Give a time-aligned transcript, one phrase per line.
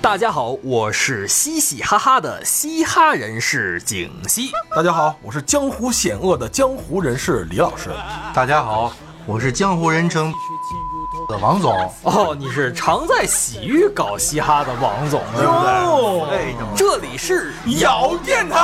[0.00, 4.50] 大家好，我是嘻嘻哈哈的嘻哈人士景熙。
[4.70, 7.90] 大家好，我是江湖险恶的江湖人士李老师。
[8.32, 8.92] 大家好，
[9.28, 10.32] 我是江湖人称
[11.28, 11.70] 的王总。
[12.04, 16.34] 哦，你是常在洗浴搞嘻哈的王总，对不对？
[16.34, 18.56] 哎，这里是咬电台。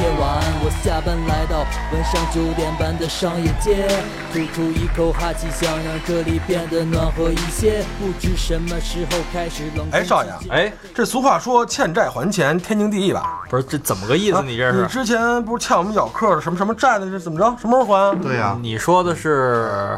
[0.00, 1.58] 夜晚，我下班来到
[1.92, 3.88] 晚上九点半的商业街，
[4.32, 7.84] 吐出一口哈气，想让这里变得暖和一些。
[7.98, 9.88] 不知什么时候开始冷。
[9.90, 13.42] 哎，少爷，哎，这俗话说欠债还钱，天经地义吧？
[13.50, 14.36] 不是这怎么个意思？
[14.36, 14.82] 啊你这是？
[14.82, 17.44] 你之前不是欠我们咬客的什么什么债的，这怎么着？
[17.60, 18.22] 什么时候还？
[18.22, 19.31] 对呀、你说的是？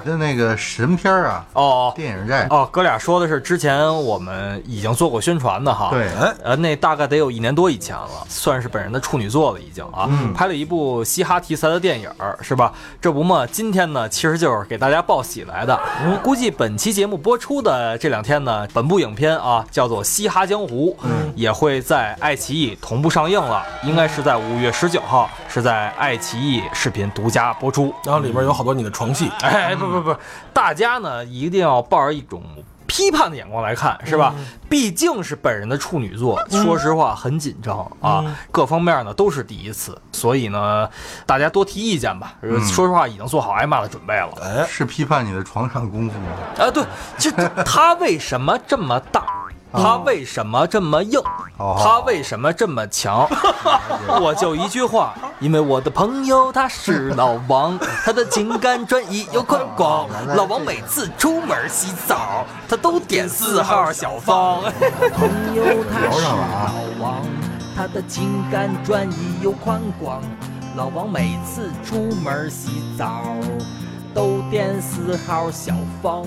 [0.04, 2.46] 就那个神片啊，哦电影债。
[2.50, 5.88] 哦，哥俩说的是之前我们已经做过宣传的哈。
[5.90, 12.08] 对，哎，呃，那大概得有一年多以前了，算是本人的处女作了，已经啊，嗯拍了一部嘻哈题材的电影，
[12.40, 12.72] 是吧？
[13.00, 15.78] 这不嘛，今天呢，其实就是给大家报喜来的。
[16.04, 27.92] 嗯估计本期节目播出的这两天呢，本部影片啊，叫做《嘻哈江湖》，嗯也会在爱奇艺同步上映了，应该是在五月十九号，是在爱奇艺视频独家播出。
[28.04, 29.23] 然后里面有好多你的床戏。
[29.40, 30.16] 哎，不不不，
[30.52, 32.42] 大家呢一定要抱着一种
[32.86, 34.34] 批判的眼光来看，是吧？
[34.68, 40.88] 毕竟是本人的处女作，说实话很紧张啊，各方面呢都是第一次，所以呢，
[41.26, 42.34] 大家多提意见吧。
[42.42, 44.30] 呃说实话，已经做好挨骂的准备了。
[44.42, 46.26] 哎，是批判你的床上功夫吗？
[46.58, 46.84] 啊，对，
[47.18, 47.30] 这
[47.64, 49.24] 他为什么这么大？
[49.74, 51.20] 他为什么这么硬？
[51.58, 53.28] 哦他为什么这么强？
[54.22, 60.08] 我就一句话，因为我的朋友他是老王， 他的情感转移又宽广。
[60.36, 64.62] 老王每次出门洗澡，他都点四号小芳。
[65.12, 66.36] 朋友他是老
[67.00, 67.20] 王，
[67.76, 70.22] 他的情感转移又宽广。
[70.76, 73.22] 老王每次出门洗澡，
[74.12, 75.72] 都点四号小
[76.02, 76.24] 芳。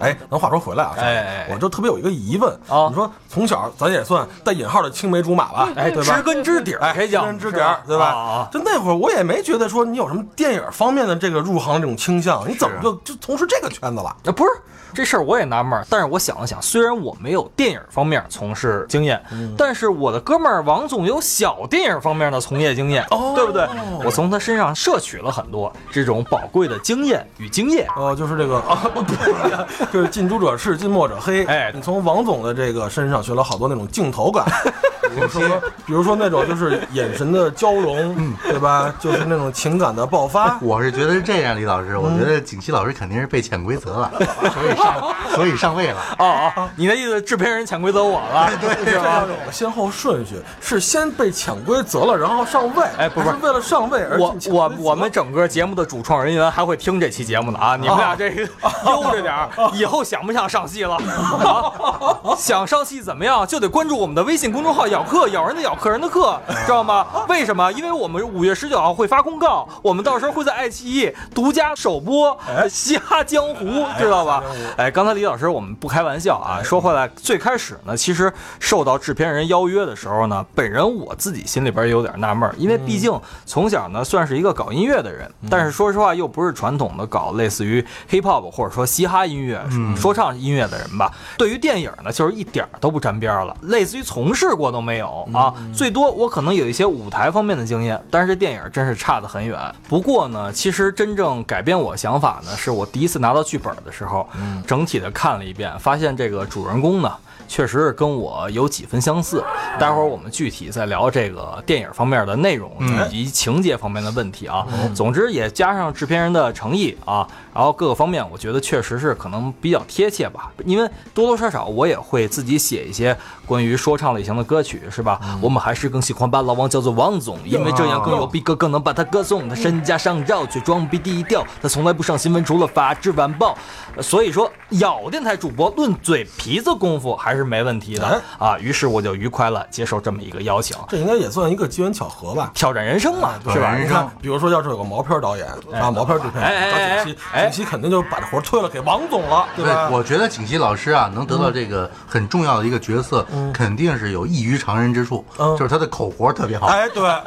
[0.00, 5.68] 哎，咱话说回来啊，哎我就特别有一个疑问啊你说从小咱也算带引号的青梅竹马吧？
[5.76, 6.22] 哎，对吧知？
[6.22, 8.48] 根知底儿，哎，知根知底儿，对吧？
[8.52, 14.16] 就那会儿我也没觉得说你有什么电影方面的这个入行这种倾向，你怎么就就从事这个圈子了？
[14.24, 14.50] 那，不是
[14.94, 19.22] 这事儿我也纳闷儿，但是我想了想，虽然我没有电影方面从事经验，
[19.56, 23.66] 但是我的哥们儿王总有小电影方面的从业经验，哦对不对？
[24.04, 27.86] 我从他身上摄取了很多这种宝贵的经验与经验。
[27.96, 31.44] 哦，就是这个啊，不对呀，就是近朱者赤，近墨者黑。
[31.44, 34.44] 哎你从王总的这个身上学了好多那种镜头感，
[35.14, 35.42] 比如说，
[35.86, 38.92] 比如说那种就是眼神的交融，对吧？
[38.98, 40.58] 就是那种情感的爆发。
[40.60, 44.12] 我是觉得是这样，李老师，我觉得景熙老师肯定是被潜规则了，
[44.52, 46.00] 所以上所以上位了。
[46.18, 48.50] 哦哦，你的意思制片人潜规则我了，
[48.84, 52.84] 这要有个先后顺序，是先被潜规则了，然后上位。
[52.96, 57.76] 哎不是为了上位而我我我们整个节目的主创人员还会听这期节目呢啊！
[57.76, 58.42] 你们俩这个
[58.86, 62.36] 悠着点儿， 以后想不想上戏了啊？
[62.36, 63.46] 想上戏怎么样？
[63.46, 67.06] 就得关注我们的微信公众号“咬客”，咬人的咬，客人的客，知道吗？
[67.28, 67.72] 为什么？
[67.72, 72.36] 因为我们五月十九号会发公告，我们到时候会在爱奇艺独家首播
[72.68, 73.66] 《嘻哈江湖》，
[73.98, 74.42] 知道吧？
[74.76, 76.62] 哎，刚才李老师我们不开玩笑啊。
[76.62, 83.12] 说回来，最开始呢，其实受到制片人邀约的时候呢，本人我自己心里边也有点纳闷儿，因为毕竟
[83.44, 89.60] 从小呢算是一个搞音乐的人，但是说实话又不是传统的搞类似于 hip hop 或者说嘻哈音乐、
[89.96, 91.10] 说唱音乐的人吧。
[91.36, 95.52] 对于电影呢，就是一点儿都不沾边儿了，类似于从事过都没有啊。
[95.74, 99.58] 最多我可能有一些舞台方面的经验，但是电影真是差得很远。
[99.88, 104.28] 不过呢，其实真正改变我想法呢，是我第一次拿到剧本的时候，
[104.66, 107.12] 整体的看了一遍，发现这个主人公呢。
[107.50, 109.42] 确实是跟我有几分相似。
[109.80, 112.70] 待会儿我们具体再聊这个电影方面的内容
[113.06, 114.66] 以及情节方面的问题啊。
[114.94, 120.52] 总之也加上制片人的诚意啊，然后各个方面，我觉得确实是可能比较贴切吧。
[120.66, 123.16] 因为多多少少我也会自己写一些
[123.46, 125.18] 关于说唱类型的歌曲，是吧？
[125.40, 129.48] 我们还是更喜欢把老王叫做王总，因为这样更有逼格，更能把他歌颂。
[129.48, 133.54] 他身家上兆却装逼低调，他从来不上新闻，除了《法制晚报》。
[133.98, 134.50] 呃所以说
[134.80, 138.58] 咬电台主播论嘴皮子功夫还是没问题的哎啊。
[138.58, 142.52] 于是我就愉快了接受这么一个邀请，这应该也算一个机缘巧合吧。
[142.54, 143.72] 挑战人生嘛，是吧？
[143.72, 149.88] 人生你看，比如说，要是有个毛片导演啊，毛片制片，找景熙，哎景熙肯定就把这活推了给王总了，对吧？
[149.90, 157.20] 我觉得景熙老师啊，能得到这个很重要的一个角色，肯定是有异于常人之处，嗯就是他的口活特别好，哎，对对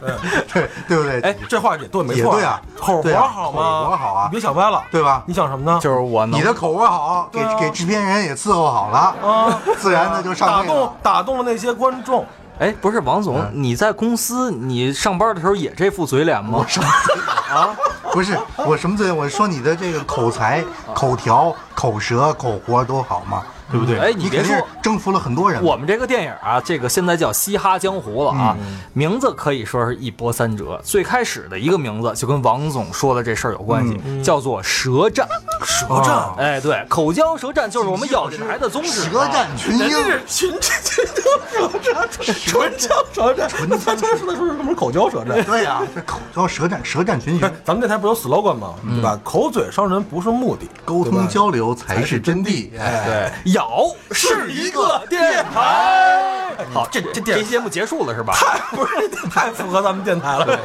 [0.00, 0.14] 对，
[0.52, 1.20] 对 对不对？
[1.22, 3.58] 哎这话也对，没错，也对啊口活好吗？
[3.62, 5.24] 口活好啊你别想歪了，对吧？
[5.26, 5.78] 你想什么呢？
[5.82, 10.92] 就是我能你的口味好，给啊给制片人也伺候好了，啊，自然的就上打动。
[11.02, 12.24] 打动了那些观众。
[12.60, 16.66] 哎，不是王总，嗯你在公司你上班的时候也这副嘴脸吗我？
[16.68, 17.14] 什么嘴
[17.56, 17.74] 啊？
[18.12, 19.10] 不是我什么嘴？
[19.10, 20.64] 我说你的这个口才、
[20.94, 23.98] 口条、口舌、口活都好嘛，对不对？
[23.98, 25.62] 哎你别说征服了很多人。
[25.62, 30.80] 我们这个电影啊，这个现在叫《嘻哈江湖》了啊，嗯名字可以说是一波三折。
[30.84, 35.26] 最开始的一个名字就跟王总说的这事儿有关系，嗯叫做舌战。
[35.64, 36.02] 舌哦
[36.36, 39.04] 战，哎，对，口交舌战就是我们咬电台的宗旨。
[39.04, 39.88] 舌战群英，
[40.26, 45.42] 群群交舌战，唇枪舌战，那他就是说的是什么口交舌战？
[45.44, 48.74] 对呀，这口交舌战，舌战群雄，咱们电台不有 slogan 吗？
[48.86, 49.18] 对吧？
[49.24, 52.68] 口嘴伤人不是目的，沟通交流才是真谛。
[52.78, 56.52] 哎，对，咬是一个电台。
[56.72, 58.34] 好，这这这期节目结束了是吧？
[58.34, 60.58] 太不是太符合咱们电台了。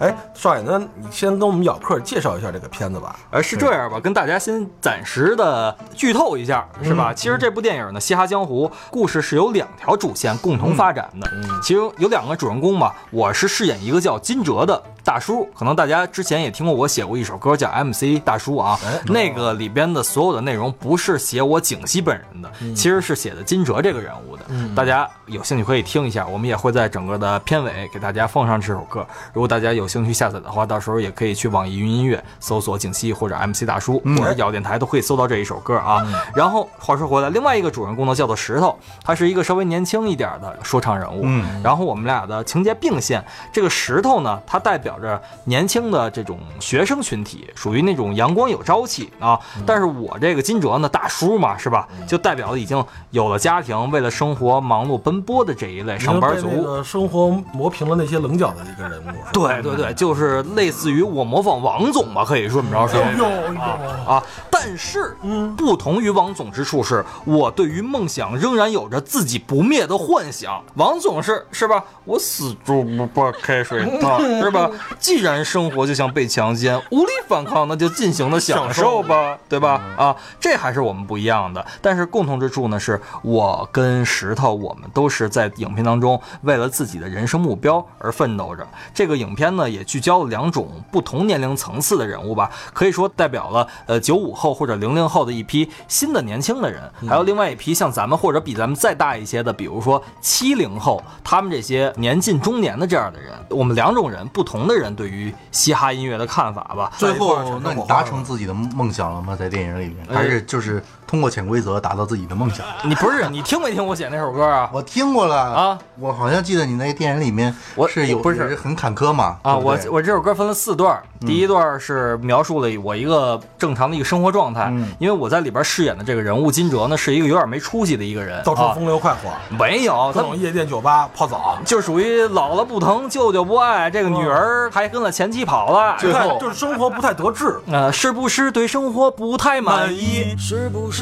[0.00, 3.14] 哎，少爷，那你先跟我们咬客介绍一下这个片子吧。
[3.30, 7.14] 呃，是这样吧，跟大家先暂时的剧透一下，是吧？
[7.14, 11.30] 其实这部电影呢，《嘻哈江湖》故事是有两条主线共同发展的，
[11.62, 24.44] 其中有两个主人公吧，我是饰演一个叫金哲的大叔，可能大家之前也听过我写过一首歌叫 MC 大叔啊，那个里边的所有的内容不是写我景熙本人的，其实是写的金哲这个人物的，
[24.74, 36.06] 大家有兴趣可以听一下，我们也会在整个的片尾给大家放上这首歌，如果大家有兴趣下载的话，到时候也可以去网易云音乐搜索景熙或者 MC 大叔或者咬电台都可以搜到这一首歌啊。
[36.34, 41.22] 然后话说回来，另外一个主人公呢叫做石头，他是一个稍微年轻一点的说唱人物。
[41.24, 41.60] 嗯。
[41.62, 49.38] 然后我们俩的情节并线，这个石头呢，它代表着年轻的这种学生群体，属于那种阳光有朝气啊。
[49.66, 51.88] 但是我这个金哲呢，大叔嘛，是吧？
[52.06, 56.82] 就代表了已经有了家庭，为了生活忙碌奔波的这一类上班族。
[56.82, 59.10] 生活磨平了那些棱角的一个人物。
[59.32, 63.00] 对对对，就是类似于我模仿王总吧，可以说这么着说。
[63.00, 70.62] 哟哟，啊，但是，嗯，不同于王总之处是，我对于梦想仍然有着自己不灭的幻想。
[70.74, 71.82] 王总是是吧？
[72.04, 74.70] 我死猪不怕开水烫， 是吧？
[74.98, 79.80] 既然生活就像被强奸，无力反抗，那就尽情的享受吧，对吧？
[79.96, 81.64] 啊，这还是我们不一样的。
[81.80, 88.66] 但是共同之处呢，是我跟石头，我们都是在影片当中为了自己的人生目标而奋斗着。
[88.94, 106.92] 这个影片呢，也聚焦了两种不同年龄层次的人物吧，可以说代表了呃九五后或者零零后的一批新的年轻的人，还有另外一批像咱们或者比咱们再大一些的，比如说七零后，他们这些年近中年的这样的人，我们两种人不同的人对于嘻哈音乐的看法吧。
[106.96, 109.36] 最后那你达成自己的梦想了吗？
[109.36, 110.82] 在电影里面，哎还是就是
[111.12, 112.64] 通过潜规则达到自己的梦想？
[112.84, 114.70] 你不是你听没听我写那首歌啊？
[114.72, 115.36] 我听过了。
[115.36, 118.56] 啊，我好像记得你那电影里面我是有不是。
[118.56, 119.90] 很坎坷嘛啊，对对？
[119.90, 124.88] 我我这首歌分了四段，第一段是描述了我一个正常的一个生活状态，嗯。
[124.98, 131.58] 因为我在里边饰演的这个人物金哲呢，是一个有点没出息的一个人，到处啊风流快活，没有，他各种夜店酒吧泡澡。
[131.66, 136.18] 就属于老了不疼，舅舅不爱，这个女儿还跟了前妻跑了，最后。
[136.18, 140.34] 看就是生活不太得志，呃，是不是对生活不太满意？
[140.38, 141.01] 是不是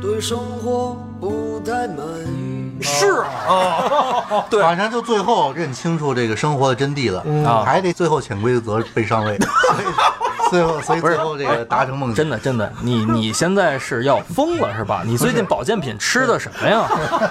[0.00, 2.82] 对生活不太满意？
[2.82, 3.06] 是
[3.48, 4.60] 啊， 对。
[4.62, 9.38] 反正就最后认清楚这个生活的真谛了，啊还得最后潜规则被上位，
[10.50, 15.02] 最后所以最后这个达成梦想，真的真的，你你现在是要疯了是吧？
[15.04, 16.80] 你最近保健品吃的什么呀？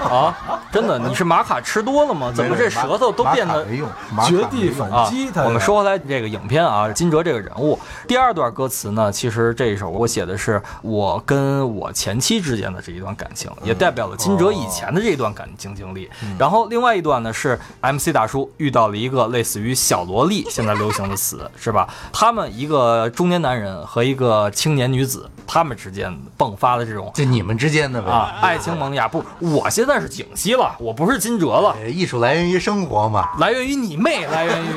[0.09, 2.31] 啊，真的，你是玛卡吃多了吗？
[2.35, 3.89] 怎么这舌头都变得没用，
[4.25, 5.31] 绝地反击。
[5.31, 16.09] 他，我们说回来这个影片啊，金哲这个人物，第二段歌词呢，其实这一首我写的是我跟我前妻之间的这一段感情，也代表了金哲以前的这一段感情经历。
[16.37, 21.87] 然后另外一段呢是 MC 大叔遇到了一个类似于小萝莉，现在流行的词是吧？
[22.11, 27.11] 他们一个中年男人和一个青年女子，他们之间迸发的这种。
[27.13, 29.07] 就你们之间的吧啊，爱情萌芽。
[29.07, 34.67] 不，我现在是景熙了，我不是金哲了，哎艺术来源于生活嘛，来源于你妹，来源于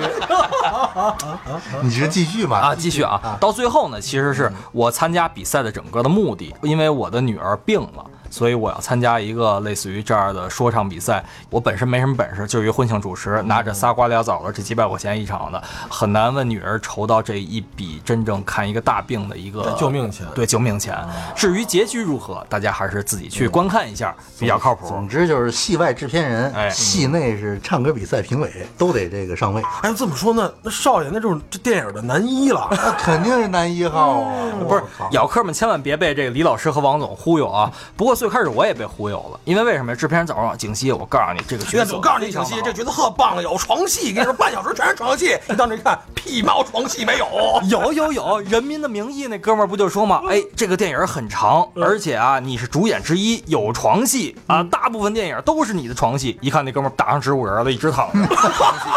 [1.82, 2.58] 你是继续嘛。
[2.58, 8.04] 啊，继续啊，到最后呢，其实是我参加比赛的整个的目的，因为我的女儿病了。
[8.30, 11.24] 所以我要参加一个类似于这样的说唱比赛。
[11.50, 20.96] 我本身没什么本事，就是一婚庆主持，拿着仨瓜俩枣的这几百块钱一场的，很难为女儿筹到这一笔真正看一个大病的一个救命钱对救命钱。
[21.34, 24.86] 至于结局如何，大家还是自己去观看一下，比较靠谱。
[24.86, 29.62] 总之就是戏外制片人，哎戏内是唱歌比赛评委，都得这个上位。
[29.82, 32.68] 哎，这么说呢，那少爷那就是这电影的男一了。
[32.78, 34.34] 那肯定是男一号啊！
[34.68, 34.82] 不是
[35.12, 37.72] 咬客们千万别被这个李老师和王总忽悠啊！
[37.96, 39.96] 不过最开始我也被忽悠了，因为为什么呀？
[39.96, 45.38] 制片人早上景熙，我告诉你这个角色，我告诉你，景熙，这角色特棒，有床戏，跟你说半小时全是床戏。
[45.48, 47.28] 你到那一看，屁毛床戏没有。
[47.70, 50.20] 有有有，《人民的名义》那哥们儿不就说吗？
[50.28, 56.36] 哎，这个电影很长，而且啊，你是主演之一，有床戏啊，大部分电影都是你的床戏。
[56.42, 58.88] 一看那哥们儿打上植物人了，一直躺着， 床戏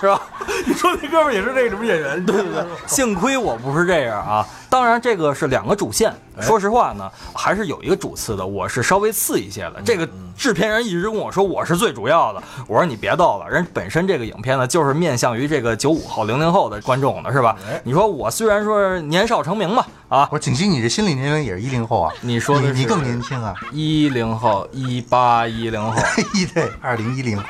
[0.00, 0.20] 是吧？
[0.66, 2.24] 你说那哥们儿也是那什么演员？
[2.24, 2.64] 对对对。
[2.86, 4.46] 幸亏我不是这样啊！
[4.68, 6.12] 当然，这个是两个主线。
[6.40, 9.80] 说实话呢，还是有一个主次的，我是稍微次一些的。
[9.82, 17.56] 这个制片人一直跟我说我是最主要的，我说你别逗了，人本身这个影片呢就是面向于这个九五后、零零后的观众的，是吧？
[17.84, 22.12] 你说我虽然说年少成名吧，啊，我说景熙，你这心理年龄也是一零后啊？
[22.20, 23.54] 你说你更年轻啊？
[23.72, 25.98] 一零后、一八一零后，
[26.34, 27.42] 一对二零一零，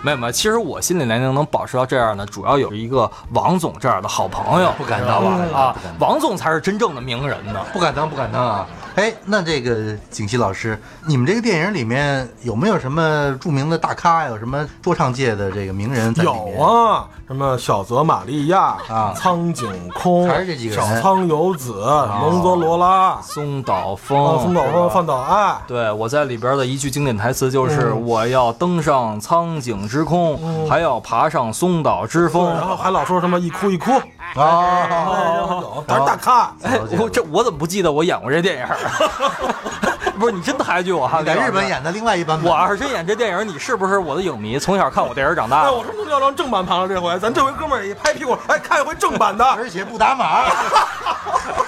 [0.00, 5.58] 没有没有，其实我心理年龄能保持到这样呢，主要有一个王总这样的好朋友，不敢当吧？
[5.58, 7.64] 啊王总才是真正的名人呢。
[7.72, 8.66] 不敢当，不敢当啊！
[8.96, 14.26] 哎，那这个景熙老师，你们这个电影里面有没有什么著名的大咖？
[14.28, 16.56] 有什么说唱界的这个名人在里面？
[16.56, 25.56] 有啊，什么小泽玛利亚啊苍井空，还是这几个人小仓由子、龙泽罗拉、松岛啊，枫，松岛枫、饭岛爱。
[25.66, 32.48] 对，我在里边的一句经典台词就是：“嗯我要登上苍井之空，还要爬上松岛之，峰。
[32.54, 33.90] 然后还老说什么一哭一哭，
[34.36, 36.54] 啊，有，他是大咖。
[36.62, 38.66] 哎，我这我怎么不记得我演过这电影？
[40.18, 41.22] 不是你真抬举我哈？
[41.22, 42.48] 在日本演的另外一版本。
[42.48, 44.58] 我要是真演这电影，你是不是我的影迷？
[44.58, 45.70] 从小看我电影长大。
[45.72, 49.44] 我说不要让正版盘了，这回咱这回哥们儿也拍屁股，哎，看一回正版的。
[49.44, 50.44] 而且不打码，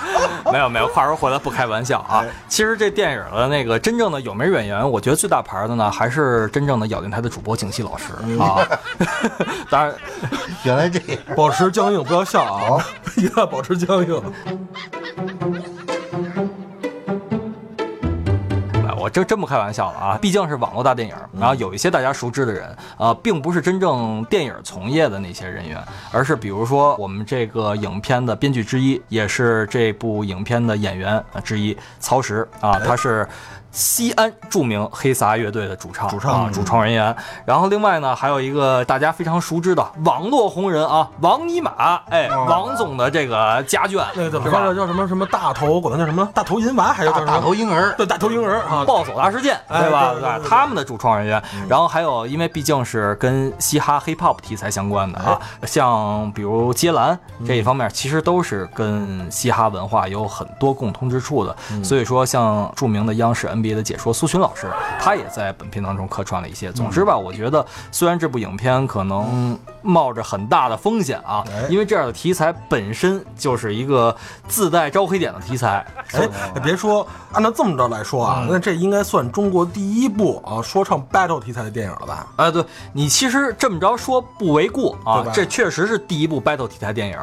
[0.53, 2.25] 没有没有，话说回来不开玩笑啊。
[2.49, 8.67] 其实这电影的那个真正的有名演员，我觉得最大牌的呢，还是真正的咬电台的主播景熙老师啊。
[9.71, 9.95] 当然，
[10.65, 11.19] 原来这样。
[11.37, 12.85] 保持僵硬，不要笑啊！
[13.17, 14.23] 一定要保持僵硬。
[19.07, 20.19] 我真真不开玩笑了啊！
[20.21, 33.25] 毕竟是网络大电影，然后有一些大家熟知的人，呃，并不是真正电影从业的那些人员，而是比如说我们这个影片的编剧之一，也是这部影片的演员呃之一曹石啊，他是。
[33.77, 37.15] 西安著名黑撒乐队的主唱，主唱啊，主创人员。
[37.45, 44.61] 然后另外呢，还有一个大家非常熟知的网络红人啊，王尼玛，哎，王总的这个家眷，那个怎么是吧？
[44.63, 44.75] 说呢？
[44.75, 46.27] 叫什么什么大头，管他叫什么？
[46.33, 48.83] 大头银娃，还是叫大大头婴儿，对大头婴儿啊？
[48.87, 50.13] 暴走大事件，哎对吧？
[50.13, 61.55] 对对对对他们的主创人员，然后还有，因为毕竟是跟嘻哈 hip hop 题材相关的啊，像比如街篮这一方面，其实都是跟嘻哈文化有很多共通之处的。
[61.85, 64.71] 所以说，像著名的央视 NBA 的解说苏群老师，
[65.01, 66.71] 他也在本片当中客串了一些。
[66.73, 74.15] 总之吧，我觉得虽然这部影片可能冒着很大的风险啊，因为这样的题材本身就是一个
[74.47, 75.85] 自带招黑点的题材。
[76.13, 76.29] 哎，
[76.63, 82.27] 别说，按照这么着来说啊，那这应该算中国第一部啊说唱 battle 题材的电影了吧？
[82.37, 87.17] 哎，对你其实这么着说不为过啊，这确实是第一部 battle 题材电影。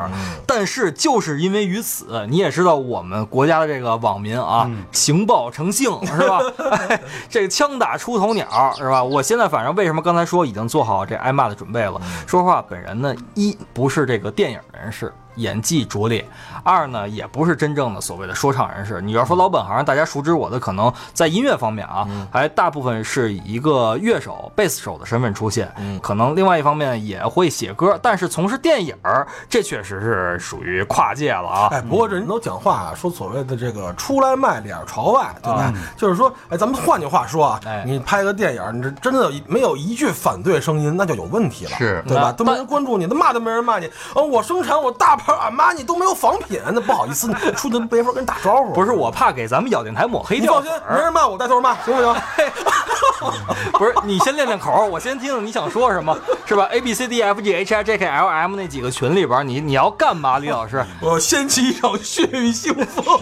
[0.46, 6.42] 但是就是因为于此，你也知道我们国家的这个网民啊，情报成性是 吧？
[6.72, 9.04] 哎， 这个枪打出头鸟是吧？
[9.04, 12.00] 我现在反正为什么刚才说已经做好这挨骂的准备了？
[12.28, 15.14] 说实话，本人呢一不是这个电影人士。
[15.36, 16.26] 演技拙劣，
[16.64, 19.02] 二呢也不是真正的所谓的说唱人士。
[19.02, 25.72] 你要说老本行，大家熟知我的可能在音乐方面啊，还大部分是以一个乐手、贝斯手的身份出现。
[26.02, 31.68] 可能另外一方面也会写歌，但是从事电影儿，这确实是属于跨界了啊。
[31.72, 35.74] 哎，不过这人都讲话啊，说所谓的这个出来卖脸朝外，对吧？
[35.98, 42.32] 就是说，哎，咱们换句话说啊，哎你拍个电影，你这真的没有一句反对声音，那就有问题了，是对吧？
[42.32, 43.90] 都没人关注你，那骂都没人骂你。
[44.16, 48.74] 哦，我生产我大牌阿玛尼都没有仿品，那不好意思，你出去没法跟人打招呼。
[48.74, 52.16] 不是我怕给咱们咬电台抹黑掉你放心，没人骂我带头骂，行不行？
[53.74, 60.86] 不是你先练练口，我先听听你想说什么，是吧？A B C D F G H I J K L M 那几个群里边，你你要干嘛，李老师？
[61.00, 63.20] 我掀起一场血雨腥风。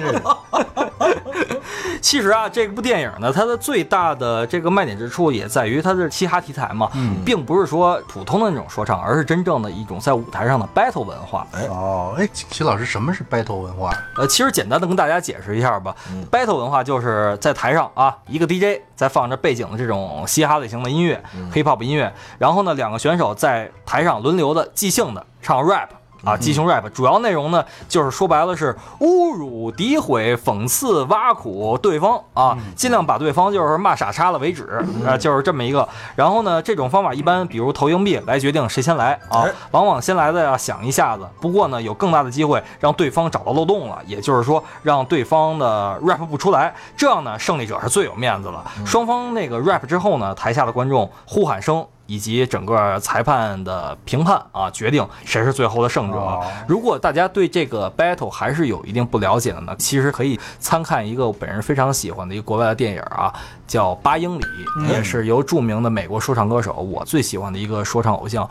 [2.01, 6.89] 其实啊，这部电影呢，它的最大的这个卖点之处也在于它是嘻哈题材嘛，
[7.24, 11.46] 并不是说普通的那种说唱，而是真正的一种在舞台上的 battle 文化。
[11.91, 13.91] 哦，哎，景琦老师，什么是 battle 文化？
[14.15, 15.93] 呃，其实简单的跟大家解释一下吧。
[16.31, 21.21] battle 文化就是在台上啊，一个 DJ 在放着背景的这种嘻哈类型的音乐、
[21.51, 25.89] hip hop 音乐，然后呢，两个选手在台上轮流的即兴的唱 rap。
[26.23, 35.87] 啊，鸡胸 rap 主要内容呢，就是说白了是侮辱、诋毁、讽刺、挖苦对方啊，尽量把对方就是骂傻叉了为止啊，就是这么一个。
[36.15, 41.27] 然后呢，这种方法一般比如投硬币来决定谁先来啊哎，往往先来的要想一下子。
[41.39, 48.63] 不过呢，有更大的机会让对方找到漏洞了，也就是说让对方的 rap 不出来，这样呢，胜利者是最有面子了。
[48.85, 51.85] 双方那个 rap 之后呢，台下的观众呼喊声。
[52.08, 56.17] 以及整个裁判的评判啊，决定谁是最后的胜者。
[56.17, 63.34] 哦如果大家对这个 battle 还是有一定不了解的呢，其实可以参看一个我本人非常喜欢的一个国外的电影啊，
[63.71, 64.43] 叫《八英里》，
[64.89, 68.45] 也是由著名的美国说唱歌手，我最喜欢的一个说唱偶像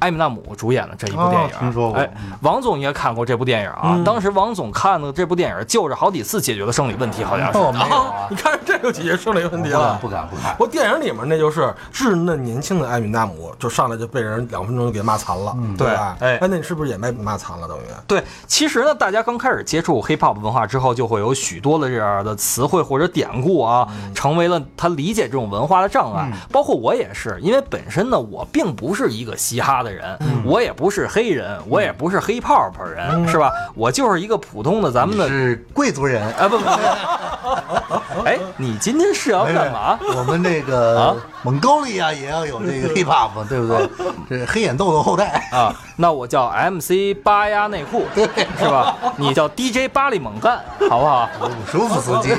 [0.00, 1.48] 埃米纳姆主演的这一部电影。
[1.48, 2.10] 哦听说过哎，
[2.42, 3.98] 王总应该看过这部电影啊。
[4.04, 7.58] 当时王总看的这部电影，就是好几次解决了生理问题，好像是。
[7.58, 9.98] 哦，没有啊，你看这就解决生理问题了。
[10.02, 10.52] 不敢不敢。
[10.58, 16.14] 不过电影里面那就是稚嫩年轻的艾米纳姆，就上来就被人两分钟就给骂残了，对吧？
[16.18, 17.66] 对哎那你是不是也被骂残了？
[17.66, 26.32] 等于对，其实呢，大家刚开始接触 hip hop 文化之后，就会有许多的这样的词汇或者典故啊，成为了他理解这种文化的障碍。
[26.50, 33.52] 包括我也是，因为本身呢，我并不是一个嘻哈的人，我也不是黑人，我也不是黑泡泡人，是吧？
[33.74, 35.28] 我就是一个普通的咱们的。
[35.28, 36.22] 是贵族人。
[36.34, 36.70] 啊不不不，
[38.24, 39.98] 哎，你今天是要干嘛？
[40.16, 43.88] 我们这啊个蒙高利亚也要有这个 hip hop，对不对？
[44.28, 45.48] 这黑眼豆豆后代。
[45.52, 48.24] 啊，那我叫 MC 八鸭内裤，对
[48.58, 48.96] 是吧？
[49.16, 51.28] 你叫 DJ 巴里猛干，好不好？
[51.70, 52.34] 舒服司机，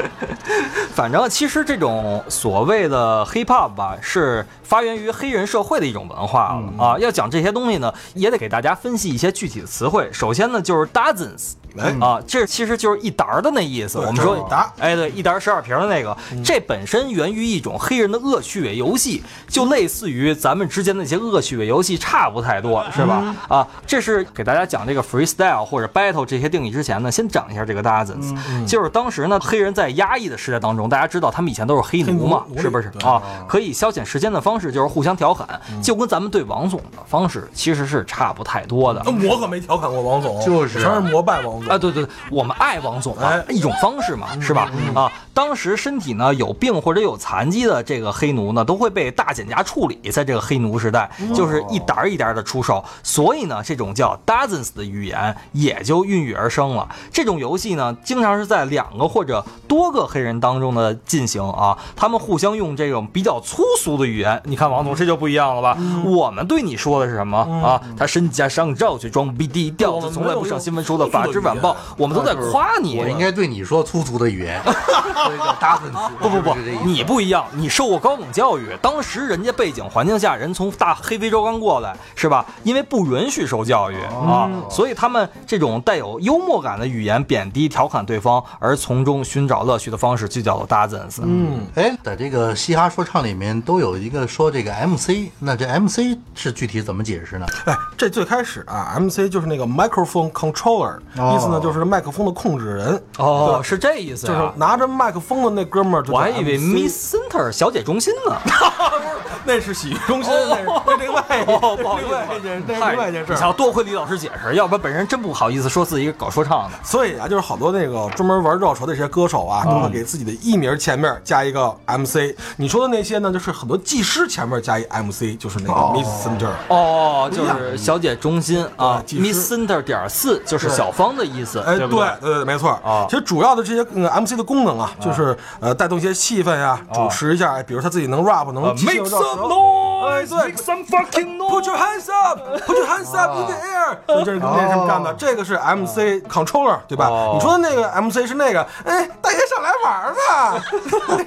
[0.94, 6.98] 反正其实这种所谓的 hip hop 吧，是发源于黑人社会的一种文化了、啊。
[6.98, 10.08] 要讲这些东西呢，也得给大家分析一些具体的词汇。
[10.12, 11.52] 首先呢，就是 dozens。
[11.78, 13.98] 哎啊，这其实就是一沓儿的那意思。
[13.98, 23.34] 我们说哎，对，一沓十二瓶的那个，这本身源于一种黑人的恶趣味游戏，就类似于咱们之间的那些恶趣味游戏，差不太多，是吧？
[23.48, 28.34] 啊，这是给大家讲这个 freestyle 或者 battle 这些定义之前呢，先讲一下这个 dozens，、
[28.66, 33.22] 就是当时呢，黑人在压抑的时代当中，大家知道他们以前都是黑奴嘛奴，是不是啊？
[33.48, 39.02] 可以消遣时间的方式就是互相调侃，就跟咱们对王总的方式其实是差不太多的。
[39.04, 44.70] 那我可没调侃过王总，就是全是膜拜王总啊，对对对，我们爱王总啊哎，一种方式嘛，是吧？
[44.94, 56.88] 啊，当时身体呢有病或者有残疾的这个黑奴呢，都会被大减价处理，在这个黑奴时代，就是一沓儿一沓的出售，所以呢，这种叫 dozens 的语言也就孕育而生了。
[57.12, 64.40] 这种游戏呢，经常是在两个或者多个黑人当中的进行啊，他们互相用这种比较粗俗的语言。
[64.44, 65.76] 你看王总这就不一样了吧？
[66.04, 67.80] 我们对你说的是什么啊？
[67.96, 72.98] 他身家上照去装逼低调，他从来不上新闻说的《法制晚报》，我们都在夸你。
[72.98, 75.98] 我应该对你说粗俗的语言， 所以叫大分子。
[76.20, 82.44] 不不不你不一样，你受过高等教育，当时人家背景环境下，人从大黑非洲刚过来，是吧？
[82.62, 91.20] 因为不允许受教育啊，所以他们这种带有幽默感的语言贬低、调侃对方，而从中寻找乐趣的方式，就叫做 dozens。
[91.22, 97.46] 嗯，哎，在这个嘻哈说唱里面都有一个说这个 MC，那这 MC 是具体怎么解释呢？
[97.66, 104.50] 哎，这最开始啊，MC 就是那个 microphone controller，、哦意思呢就是麦克风的控制人，哦，是这意思就是。
[104.56, 106.04] 拿着麦克风的那哥们儿。
[106.08, 108.36] 我还以为 Miss Center 小姐中心呢。
[109.48, 113.34] 那是洗浴中心， 那是另外一另思外一件，那是另外一件事儿。
[113.34, 116.78] 你瞧，多亏李老师解释，要不然本人真不好意思说自己搞说唱的。
[116.82, 122.34] 所以啊，就是好多那个专门玩绕舌的这些歌手啊，都会给自己的艺名前面加一个 MC。
[122.56, 126.50] 你说的那些呢，就是很多技师前面加一 MC，就是那个 Miss Center。
[126.68, 131.98] 哦，就是小姐中心啊，Miss Center 点四就是小芳的意思，哎，对对？
[132.20, 132.34] 对？
[132.34, 132.70] 对，没错。
[132.84, 133.06] 啊。
[133.08, 141.50] 其实主要的这些呃 MC 的功能啊，就是呃带动一些气氛呀，主持一下，哎比如他自己能 rap，能 Make some noise, make some fucking noise.
[141.50, 147.06] Put your hands up, put your hands up in the air，就这是跟那什么干的，这个是 MC controller，对吧？
[147.08, 147.32] 哦？
[147.34, 150.62] 你说的那个 MC 是那个，哎，大爷上来玩儿吧，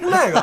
[0.02, 0.42] 那个，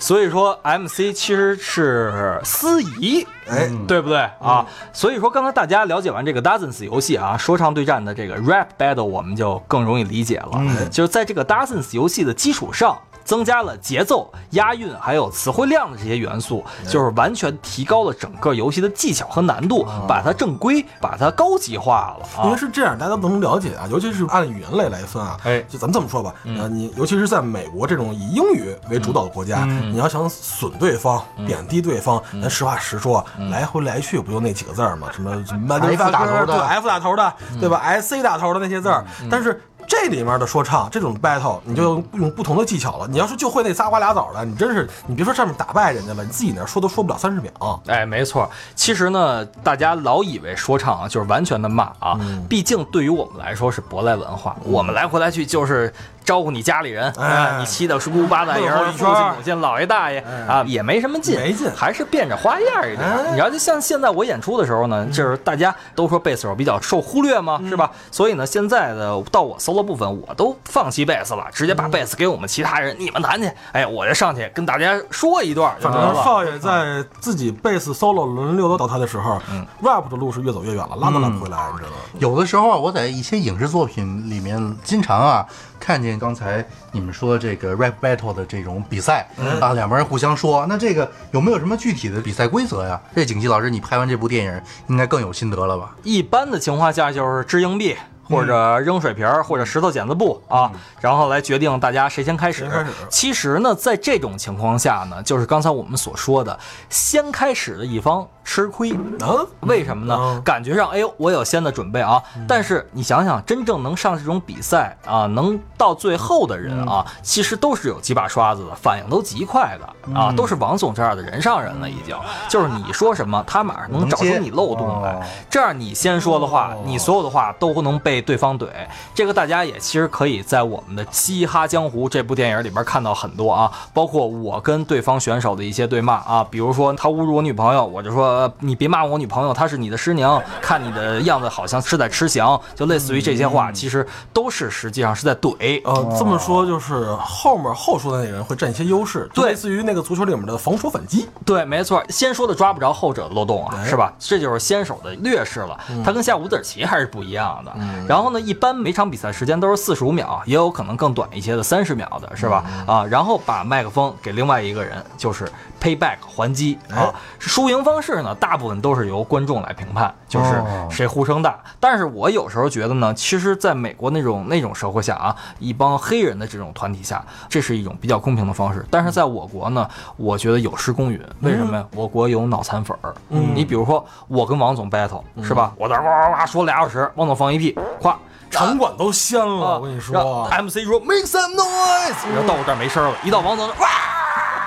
[0.00, 4.66] 所以说，MC 其实是司仪，哎，对不对啊？
[4.92, 10.60] 所以说，刚才大家了解完这个 Dozens 游戏啊，说唱对战的这个 Rap Battle，我们就更容易理解了。
[10.90, 12.98] 就是在这个 Dozens 游戏的基础上。
[13.32, 22.56] 增加了节奏、押韵还有词汇量的这些元素，就是完全提高了整个游戏的技巧和难度，把它正规、把它高级化了因为啊。
[22.58, 25.38] 是这样，大家都能了解啊，尤其是按语言类来分啊。
[25.44, 25.62] 哎。
[25.66, 35.08] 就咱们这么说吧，呃，你尤其是在美国这种以英语为主导的国家，你要想损对方、贬低对方，咱实话实说，来回来去不就那几个字儿吗？
[35.10, 36.46] 什么什么 F 打头的。
[36.46, 39.58] 对 F 打头的，对吧？S C 打头的那些字儿，但是。
[39.86, 43.06] 这里面的说唱这种 battle，你就用用不同的技巧了。
[43.08, 47.82] 你要是就会那仨瓜俩枣的，你真是你别说上面打败人家了，你自己那说都说不了三十秒。
[47.86, 48.50] 哎，没错。
[48.74, 52.18] 其实呢，大家老以为说唱啊就是完全的骂啊，
[52.48, 55.92] 毕竟对于我们来说是舶来文化，我们来回来去就是
[56.24, 63.00] 招呼你家里人，哎啊，你七大叔姑八大爷儿、父亲母亲、姥爷大爷啊，也没什么劲，没劲还是变着花样一点。
[63.00, 67.90] 哎你要，就像现在我演出的时候呢，就是大家都说贝斯手比较受忽略嘛，是吧？
[68.10, 73.50] 所以呢，现在的到我 solo 部分，我都放弃贝斯了，直接把贝斯给我们其他人，你们弹去。
[73.72, 76.14] 哎，我就上去跟大家说一段就反得了。
[76.14, 79.40] 正少爷在自己贝斯 solo 轮流到他的时候、
[79.80, 81.96] r a p 的路是越走越远了，拉都拉不回来，你知道吗？
[82.18, 85.46] 有的时候啊，我在一些影视作品里面经常啊
[85.80, 89.26] 看见刚才你们说这个 rap battle 的这种比赛、
[89.60, 93.00] 啊，两边人互相说，那这个有没有什么具体的比赛规则呀？
[93.14, 95.94] 这景琦老师，你拍完这部电影应该更有心得了吧？
[96.02, 97.96] 一般的情况下就是掷硬币。
[98.28, 102.68] 或者扔水瓶儿，或者石头剪子布啊，然后来决定大家谁先开始。
[103.08, 106.58] 其实呢，在这种情况下呢，就是刚才我们所说的，
[106.88, 108.92] 先开始的一方吃亏。
[109.20, 110.16] 啊，为什么呢？
[110.18, 112.22] 嗯感觉上，哎呦，我有先的准备啊。
[112.48, 122.16] 但是你想想，真正能上这种比赛啊，能到最后的人啊，其实都是有几把刷子的，反应都极快的啊，都是王总这样的人上人了，已经。
[122.48, 125.28] 就是你说什么，他马上能找出你漏洞哦来。
[125.48, 128.66] 这样你先说的话，你所有的话都能被对方怼。
[129.14, 145.80] 这个大家也其实可以在我们的《嘻哈江湖》这部电影里边看到很多啊，包括我跟对方选手的一些对骂啊，比如说他侮辱我女朋友，我就说呃你别骂我女朋友，她是你的师娘，看你的样子好像是在吃翔，就类似于这些话，其实都是实际上是在怼。
[145.84, 151.28] 呃，这么说就是后面后说的那个人会占一些优势，对类似于那个足球里面的防守反击。
[151.44, 154.12] 对，没错，先说的抓不着后者的漏洞啊，哎是吧？
[154.18, 157.72] 这就是先手的劣势了，他跟下五子棋还是不一样的。
[158.08, 162.64] 然后呢，一般每场比赛时间都是四十五秒，也有可能更短一些的三十秒的，是吧？
[162.86, 165.50] 啊，然后把麦克风给另外一个人，就是
[165.82, 167.12] payback 还击啊哎。
[167.38, 171.58] 输赢方式呢，大部分都是由观众来评判，就是哦谁呼声大。
[171.80, 178.86] 但是我有时候觉得呢，其实在美国那种那种社会下啊，一帮黑人的这种团体下，这是一种比较公平的方式。
[178.90, 181.20] 但是在我国呢，我觉得有失公允。
[181.40, 181.84] 为什么呀？
[181.96, 183.12] 我国有脑残粉儿。
[183.28, 185.72] 你比如说，我跟王总 battle 是吧？
[185.76, 188.14] 我在这哇哇哇说俩小时，王总放一屁，咵。
[188.50, 193.88] 场馆都掀了，啊我跟你说，MC 说 make some noise，然后到我这儿没声了，一到王总这儿哇，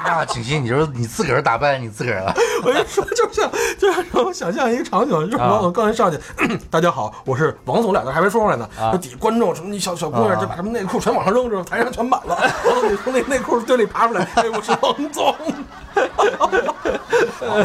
[0.05, 6.19] 那景熙，你说你自个儿打败你自个儿了， 我一说，就像就像让我想象一个场景，就是啊王总刚才上去，
[6.69, 15.35] 大家好，我是王总，俩字还没说出来呢，啊底下观众什么你小小姑娘啊就把什么内裤全往上扔，之后台上全满了，王总你从那内裤堆里爬出来，哎，我是王总，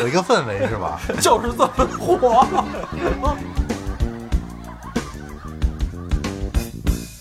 [0.00, 0.98] 有一个氛围是吧？
[1.20, 2.46] 就是这么火。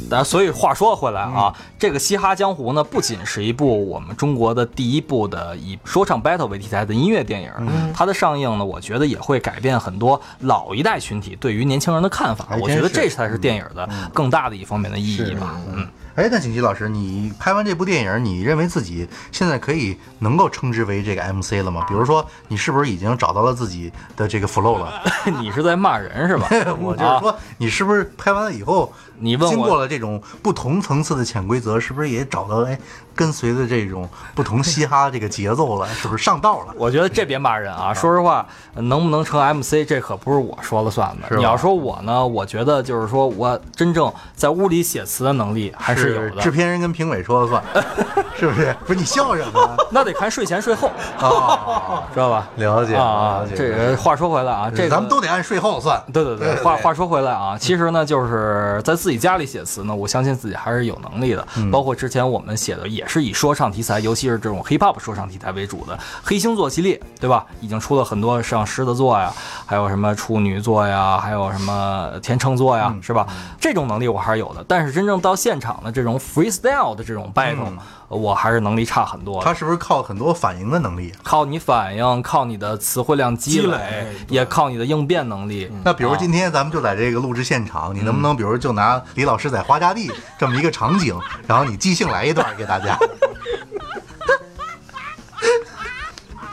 [0.10, 7.52] 但所以话说回来啊，这个《嘻哈江湖》呢，不仅是一部我们中国的第一部的以说唱 battle 为题材的音乐电影，
[7.94, 15.56] 它的上映呢，我觉得也会改变很多老一代群体对于年轻人的看法我觉得这才是电影的更大的一方面的意义吧。
[15.74, 21.86] 嗯，哎，那景琦老师，你拍完这部电影，你认为自己现在可以能够称之为这个 MC 了吗？
[21.88, 25.02] 比如说，你是不是已经找到了自己的这个 flow 了？
[25.40, 26.48] 你是在骂人是吧？
[26.82, 32.78] 我就是说，你是不是拍完了以后，你问我经过了这种不同层次的潜规则，是不是也找到哎
[33.16, 35.88] 跟随着这种不同嘻哈这个节奏了？
[35.90, 36.74] 是不是上道了？
[36.78, 37.94] 我觉得这别骂人啊！
[37.94, 38.46] 说实话，
[38.76, 41.36] 能不能成 MC，这可不是我说了算的。
[41.38, 46.52] 你要说我呢，我觉得就是说我真正在屋里写词的能力还是有的制。
[46.52, 47.64] 片人跟评委说了算，
[48.36, 48.76] 是不是？
[48.86, 49.78] 不是你笑什么？
[49.92, 52.48] 那得看睡前睡后，啊，知道吧？
[52.56, 53.54] 了解了，解。
[53.54, 56.02] 啊这个话说回来啊，这个咱们都得按睡后算。
[56.12, 61.46] 对对对，话话说回来啊，其实呢，就是在自己家里写词呢，我相信自己还是有能力的。
[61.72, 67.46] 包括之前我们写的也是以说唱题材，尤其是这种 hip hop 说唱题材为主的《黑星座》系列，对吧？
[67.62, 69.32] 已经出了很多像狮子座呀，
[69.66, 73.28] 还有什么处女座呀，还有什么天秤座呀，是吧？
[73.60, 74.64] 这种能力我还是有的。
[74.68, 77.74] 但是真正到现场的这种 freestyle 的这种 battle，、
[78.08, 79.44] 我还是能力差很多。
[79.44, 81.12] 他是不是靠很多反应的能力？
[81.24, 85.72] 靠你反应，靠你的词汇量积积累也靠你的应变能力。
[85.84, 92.98] 那比如今天咱们就在这个录制现场，你能不能比如就拿李老师在花家地这么一个场景， 然后你即兴来一段给大家？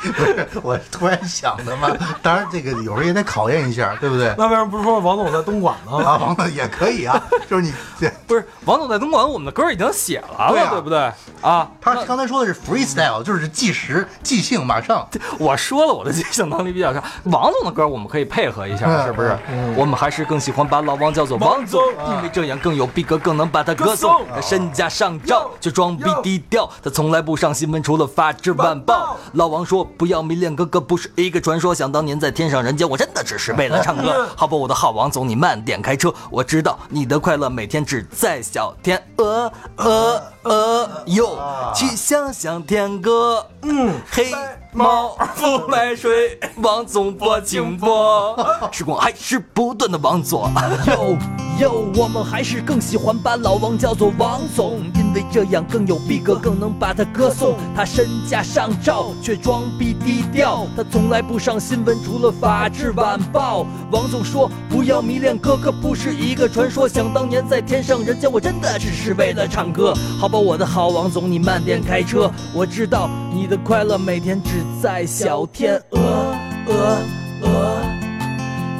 [0.12, 1.88] 不是，我突然想的嘛。
[2.23, 4.35] 当然，这个有时候也得考验一下，对不对？
[4.38, 5.97] 那为什么不是说王总在东莞呢？
[6.05, 10.99] 啊，王总也可以啊，就是你， 这不是王总在东莞，我们的歌已经写完了，对啊对不对？
[11.42, 15.07] 啊，他刚才说的是 freestyle，就是即时即兴，马上。
[15.38, 19.38] 我说了我的 即兴能力比较差，王总的歌我们可以配合一下，嗯是不是？
[19.77, 24.25] 我们还是更喜欢把老王叫做王总，因为这样更有逼格，更能把他歌颂。
[24.35, 29.14] 他身价上照，却装逼低调，他从来不上新闻，除了《法制晚报》。
[29.33, 34.29] 老王说：“不要迷恋哥哥不是一个传说，想当年在天上人间，我真的只是为了唱歌。
[34.37, 41.39] 好吧，我的好王总，你慢点开车，我知道你的快乐每天只在小天鹅鹅鹅哟，
[41.75, 44.31] 去想想天歌。”嗯，黑
[44.73, 48.37] 猫不买水，王总播请播，
[48.71, 50.49] 时光还是不断的往左。
[50.87, 51.17] 哟
[51.59, 57.57] 哟，我们还是更喜欢把老王叫做王总，因为这样更有逼格，更能把他歌颂。
[57.75, 60.67] 他身价上照，却装逼低调。
[60.77, 63.63] 他从来不上新闻，除了《法制晚报》。
[63.91, 66.87] 王总说：“不要迷恋哥哥，不是一个传说。
[66.87, 69.95] 想当年在天上人间，我真的只是为了唱歌。
[70.21, 72.31] 好吧，我的好王总，你慢点开车。
[72.55, 76.99] 我知道你的快乐每天只在小天鹅鹅
[77.42, 77.83] 鹅，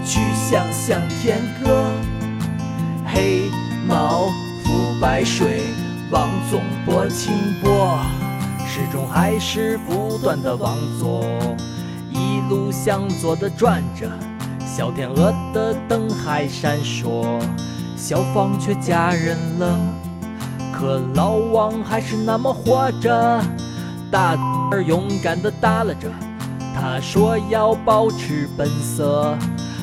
[0.05, 1.85] 去想想天歌。”
[3.07, 3.51] 黑
[3.89, 4.27] 毛
[4.65, 5.63] 浮白水，
[6.11, 7.99] 王总拨清波，
[8.67, 11.25] 始终还是不断的往左，
[12.13, 14.11] 一路向左的转着，
[14.67, 17.41] 小天鹅的灯还闪烁，
[17.97, 19.79] 小芳却嫁人了，
[20.79, 23.41] 可老王还是那么活着，
[24.11, 24.37] 大
[24.71, 26.11] 儿勇敢的耷拉着，
[26.75, 29.35] 他说要保持本色。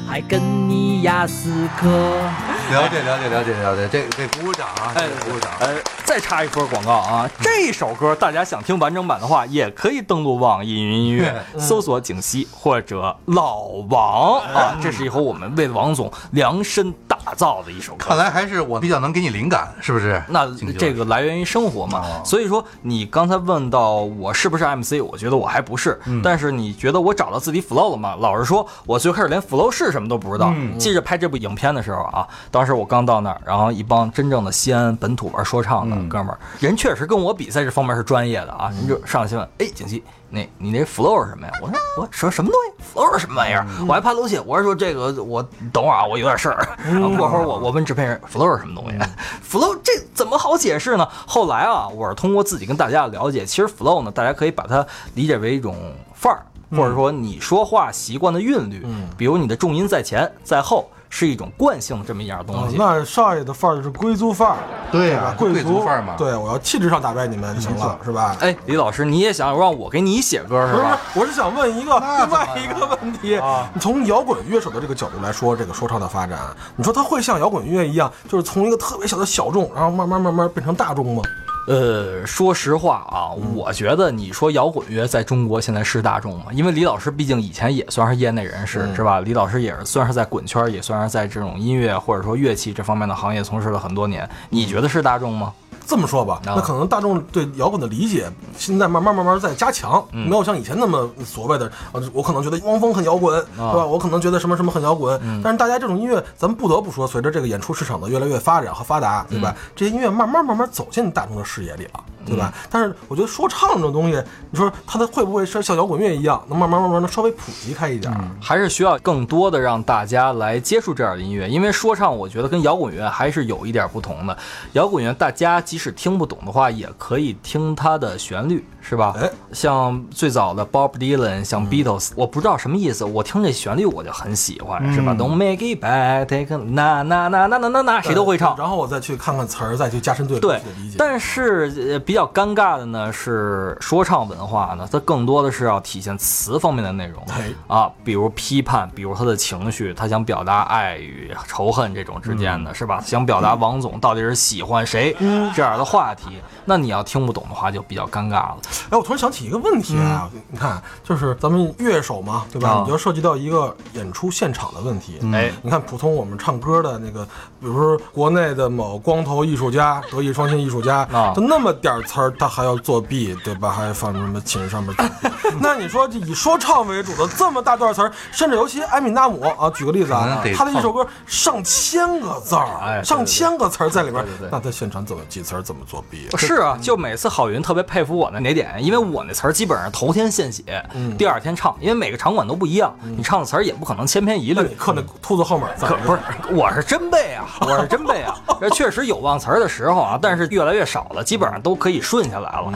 [0.06, 1.88] 还跟你雅思课。
[1.88, 5.52] 了解了解了解了解，这这鼓鼓掌啊，哎这鼓鼓掌。
[5.62, 7.28] 哎，再插一波广告啊！
[7.40, 14.78] 这首歌大家想听完整版的话，也可以登录网易云音乐， 搜索景熙或者老王啊。
[14.80, 16.94] 这是以后我们为王总量身
[17.26, 18.18] 打造的一首歌看。
[18.18, 20.22] 来还是我比较能给你灵感，是不是？
[20.30, 26.00] 那这个来源于生活嘛，哦所以说你刚才问到我是不是 MC，我觉得我还不是。
[26.06, 28.16] 嗯但是你觉得我找到自己 flow 了吗？
[28.20, 30.54] 老实说，我最开始连 flow 是什么都不知道。
[30.56, 38.70] 嗯记着拍这部影片的时候啊，当时我刚到那儿，然后一帮真正的西安本土玩说唱的嗯哥们儿，人确实跟我比赛这方面是专业的啊。
[38.70, 40.04] 人就上来先问，哎，景熙，
[40.34, 41.54] 那你那 flow 是什么呀？
[41.62, 43.68] 我说我说什么东西？flow 是什么玩意儿？
[43.88, 46.68] 我还怕露怯，我是说这个我等会儿啊，我有点事儿。
[47.16, 48.98] 过会儿我我问制片人 flow 是什么东西？
[49.48, 51.08] flow 这怎么好解释呢？
[51.28, 55.76] 后来啊，我是通过自己跟大家的了解，其实 flow 呢，大家可以把它理解为一种
[56.16, 56.42] 范儿，
[56.72, 60.90] 或者说你说话习惯的韵律，嗯比如你的重音在前在后。
[61.16, 64.58] 是一种惯性的这么一样东啊西，那少爷的范儿就是贵族范儿，
[64.92, 65.36] 对呀吧？
[65.38, 68.36] 贵贵族范儿嘛对，我要气质上打败你们就行了，是吧？
[68.40, 73.70] 哎，李老师，你也想让我给你写歌是不是吧？， 我是想问一个另外一个问题啊。
[73.76, 76.40] 你从摇滚乐手的这个角度来说，这个说唱的发展，
[76.76, 81.22] 你说它会像摇滚乐一样，就是从一个特别小的小众，然后慢慢慢慢变成大众吗？
[81.66, 86.48] 呃，说实话啊，我觉得你说摇滚乐在中国现在是大众吗？
[86.52, 89.22] 因为李老师毕竟以前也算是业内人士，是吧？
[89.22, 94.30] 李老师也是算是在滚圈，也算是在这种音乐或者说乐器这方面的行业从事了很多年。
[94.50, 95.54] 你觉得是大众吗？
[95.86, 103.86] 这么说吧，啊那可能大众对摇滚的理解现在慢慢慢慢在加强，嗯没有像以前那么所谓的，啊，我可能觉得汪峰很摇滚，啊对吧？
[103.86, 109.56] 我可能觉得什么什么很摇滚，嗯但是大家这种音乐，咱们不得不说，随着这个演出市场的越来越发展和发达，对吧？
[109.76, 112.04] 这些音乐慢慢慢慢走进大众的视野里了。
[112.26, 112.54] 对吧？
[112.70, 114.18] 但是我觉得说唱这种东西，
[114.50, 118.18] 你说它的会不会是像摇滚乐一样，能慢慢慢慢的稍微普及开一点儿？
[118.42, 124.38] 还是需要更多的让大家来接触这样的音乐，因为说唱我觉得跟摇滚乐还是有一点不同的。
[124.72, 129.16] 摇滚乐大家即使听不懂的话，也可以听它的旋律，是吧？
[129.18, 138.56] 哎，像最早的 Bob Dylan，像 Beatles，、我不知道什么意思，我听这旋律我就很喜欢，是吧？Don't make it bad, take a 那那那那那那那谁都会唱。
[138.58, 153.02] 然后我再去看看词儿，再去加深对对的理解。，但是呃比较尴尬的呢是说唱文化呢，它更多的是要体现词方面的内容哎啊，比如批判，比如他的情绪，他想表达爱与仇恨这种之间的，是吧？
[153.06, 155.16] 想表达王总到底是喜欢谁
[155.56, 158.58] 这样的话题，那你要听不懂的话就比较尴尬了。
[158.90, 162.70] 哎，我突然想起一个问题啊，你看，就是咱们乐手嘛，对吧？
[162.70, 165.20] 啊你就涉及到一个演出现场的问题。
[165.34, 167.26] 哎你看，普通我们唱歌的那个，
[167.60, 173.70] 比如说国内的某光头艺术家、德艺双馨艺术家，啊就那么点词儿，他还要作弊，对吧？
[173.70, 174.94] 还放什么琴上面。
[175.60, 186.38] 那你说，这以说唱为主的这么大段词儿，甚至尤其艾米纳姆啊，举个例子啊，他的一首歌上千个字儿，上千个词儿在里边那他现场怎么记词儿，怎么作弊啊？
[186.38, 194.76] 是啊，就每次郝云特别佩服我的哪点点，因为我那词儿基本上头天现写，嗯第二天唱，因为每个场馆都不一样，你唱的词儿也不可能千篇一律你。
[194.76, 196.20] 刻那兔子后面咋可不是，
[196.54, 198.36] 我是真背啊，我是真背啊。
[198.60, 202.72] 这确实有忘词儿的时候啊，但是越来越少了，基本上都可以顺下来了。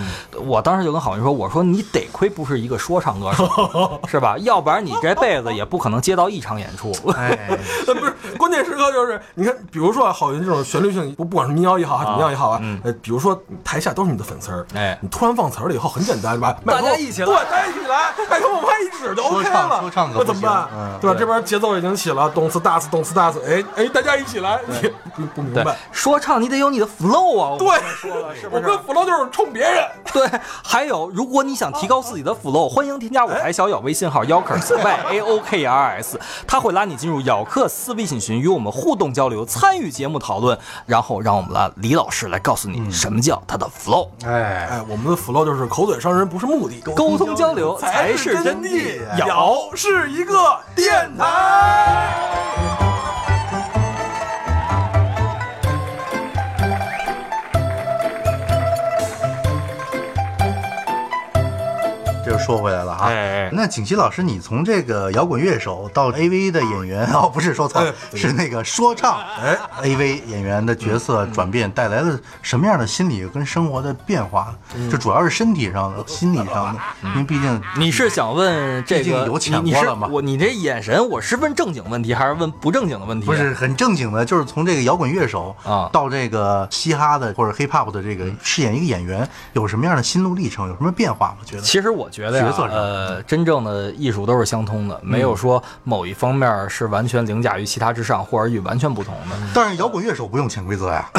[0.45, 4.37] 我当时就跟郝云说：“我说你得亏不是一个说唱歌手， 是吧？
[4.39, 6.91] 要不然你这辈子也不可能接到一场演出。
[7.15, 16.57] 哎，呃， 不是，关键时刻就是，你看，比如说啊，郝云这种旋律性，不不管是民谣也好，还是怎么样也好啊，呃，比如说台下都是你的粉丝儿，哎你突然忘词儿了以后，很简单，对吧？
[16.65, 20.97] 大家一起来对，大家一起来，麦克风拍一指就 OK 说唱了，说唱可那怎么办嗯？
[20.99, 21.15] 对吧？
[21.17, 27.49] 这边节奏已经起了，动次大次，动次大次，哎哎，大家一起来，你不不明白？，说唱你得有你的 flow 啊。
[27.51, 28.61] 我对刚才说了是不是？
[28.61, 30.27] 我跟弗洛就是冲别人，对，
[30.63, 44.07] 还有，如果你想提高自己的 flow，欢迎添加舞台小咬微信号 yokers y a o k r s，他会拉你进入咬克斯微信群，与我们互动交流，参与节目讨论，然后让我们的李老师来告诉你什么叫他的 flow。
[44.25, 52.86] 哎，哎，我们的 flow 就是口嘴伤人不是目的，沟通交流才是真谛谛。，咬是一个电台。
[62.47, 63.07] 说回来了哈。
[63.09, 74.55] 哎那景琦老师，你从这个摇滚乐手到 AV 的演员， 哦，不是说错哎，是那个说唱，哎，AV 演员的角色转变带来了什么样的心理跟生活的变化？
[74.89, 83.25] 就主要是身体上的、心理上的，因为毕竟你是想问这个毕竟有潜你你是过了嘛我你这眼神，我是问正经问题还是问不正经的问题？
[83.25, 90.67] 不是很正经的，就是从这个摇滚乐手啊到这个嘻哈的或者 hip hop 的这个饰演一个演员，有什么样的心路历程？
[90.67, 91.37] 有什么变化吗？
[91.45, 91.61] 觉得？
[91.61, 99.35] 其实我觉得呀角色，呃，真正的艺术都是相通的，没有说某一方面是完全凌驾于其他之上，或者与完全不同的。
[99.53, 101.09] 但是摇滚乐手不用潜规则呀。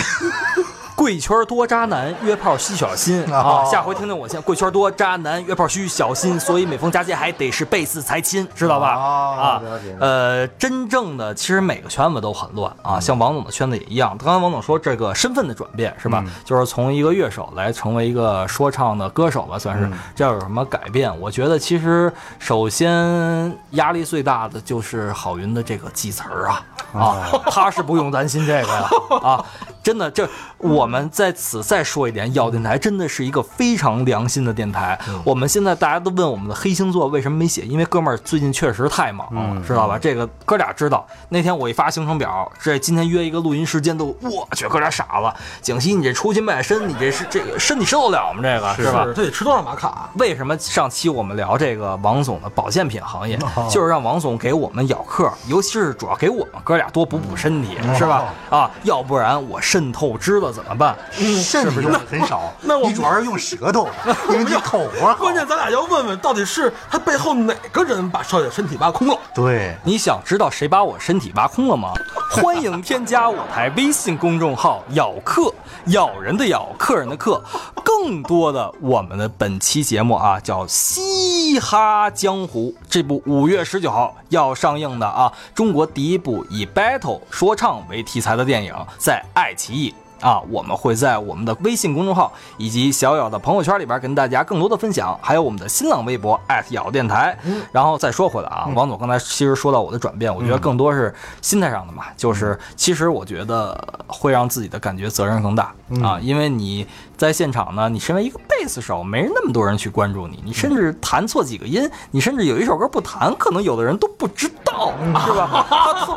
[0.98, 3.38] 贵圈多渣男，约炮需小心啊！
[3.38, 4.42] 哦下回听听我先。
[4.42, 8.96] 贵圈多渣男，约炮需小心，所以每逢佳节还得是贝斯才亲，知道吧？
[8.96, 9.62] 哦啊，
[10.00, 14.18] 呃，真正的其实每个圈子都很乱啊，像王总的圈子也一样。
[14.18, 16.24] 刚才王总说这个身份的转变是吧？
[16.44, 19.88] 就是从一个乐手来成为一个说唱的歌手吧，算是。
[20.16, 21.16] 这要有什么改变？
[21.20, 28.90] 我觉得其实首先压力最大的就是郝云的这个记词儿啊啊， 他是不用担心这个呀
[29.22, 29.44] 啊。
[29.80, 34.98] 真的，这我们在此再说一点，咬电台真的是一个非常良心的电台。
[35.24, 39.98] 我们现在大家都问我们的黑星座为什么没写，因为哥们儿最近确实太忙了，知道吧？
[39.98, 41.06] 这个哥俩知道。
[41.28, 45.34] 那天我一发行程表，这今天约一个录音时间都，我去，哥俩傻了。
[45.60, 48.40] 景熙，你这出去卖身，你这是这个身体受得了吗？
[48.42, 49.04] 这个是吧？
[49.14, 50.08] 这得吃多少玛卡？
[50.14, 53.38] 为什么上期我们聊这个王总的保健品行业，
[53.70, 58.32] 就是让王总给我们咬客，尤其是主要给我们哥俩多补补身体，是吧？
[58.50, 60.96] 啊，要不然我肾透支了怎么办？
[61.12, 63.88] 肾体用的很少，那我你主要是用舌头，
[64.30, 65.16] 因为你口活好。
[65.16, 69.18] 关键咱俩要问问，到底是他背后哪个人把少爷身体挖空了？
[69.34, 71.92] 对，你想知道谁把我身体挖空了吗？
[72.30, 75.52] 欢迎添加我台微信公众号“咬客”，
[75.88, 77.42] 咬人的咬，客人的客。
[77.82, 89.92] 更多的我们的本期节目啊，叫《嘻哈江湖》，这部五月十九号要上映的啊，中国第一部以 battle 说唱为题材的电影，在爱奇艺。
[90.20, 97.38] 啊，我们会在我们的微信公众号以及小咬的朋友圈里边跟大家更多的分享，还有我们的新浪微博咬电台。
[97.72, 103.76] 然后再说回来啊，王总刚才其实说到我的转变，我觉得更多是心态上的嘛，就是其实我觉得
[104.06, 114.92] 会让自己的感觉责任更大啊，因为你在现场呢，你身为一个贝斯手，没那么多人去关注你，你甚至弹错几个音，你甚至有一首歌不弹，可能有的人都不知道，
[115.24, 115.66] 是吧？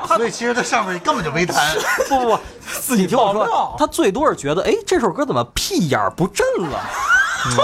[0.17, 1.75] 所以其实它上面根本就没弹。
[2.09, 2.39] 不不不，
[2.79, 6.79] 自己听我说，他最多是觉得，哎，这首歌怎么屁眼不震了，
[7.49, 7.57] 是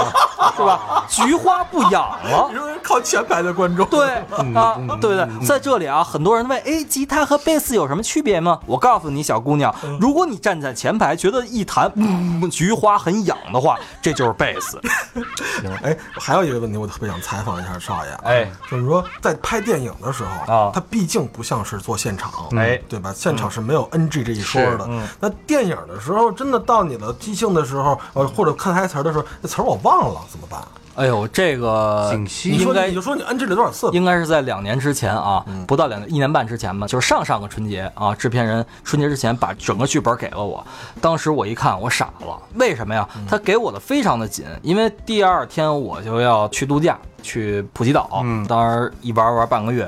[0.64, 1.06] 吧？
[1.10, 2.56] 菊花不痒了你。
[2.56, 4.08] 说靠前排的观众，对
[4.56, 8.58] 啊，对对，在这里啊，很多人问，哎，吉他和贝斯有什么区别吗？
[8.66, 14.80] 我告诉你，小姑娘，如果你站在前排，觉得一弹，嗯，菊花很痒的话，这就是贝斯。
[15.84, 18.12] 哎，还有一个问题，我特别想采访一下少爷。
[18.24, 23.14] 哎，就是说在拍电影的时候啊它毕竟不像是做现场，哎对吧？
[23.14, 24.86] 现场是没有 NG 这一说的。
[24.88, 30.62] 嗯那电影的时候，真的到你了即兴的时候，呃，或者看台词的时候，那词儿我忘了，怎么办？
[30.96, 32.12] 哎呦，这个
[32.46, 33.90] 应该你就说你 NG 了多少次？
[33.92, 40.66] 应该是在两年之前啊，不到两年，一年半之前吧，就是上上个春节啊，制片人春节之前把整个剧本给了我，
[41.00, 43.08] 当时我一看我傻了，为什么呀？
[43.30, 49.88] 他给我的非常的紧，因为第二天我就要去度假，去普吉岛，当时一玩玩半个月。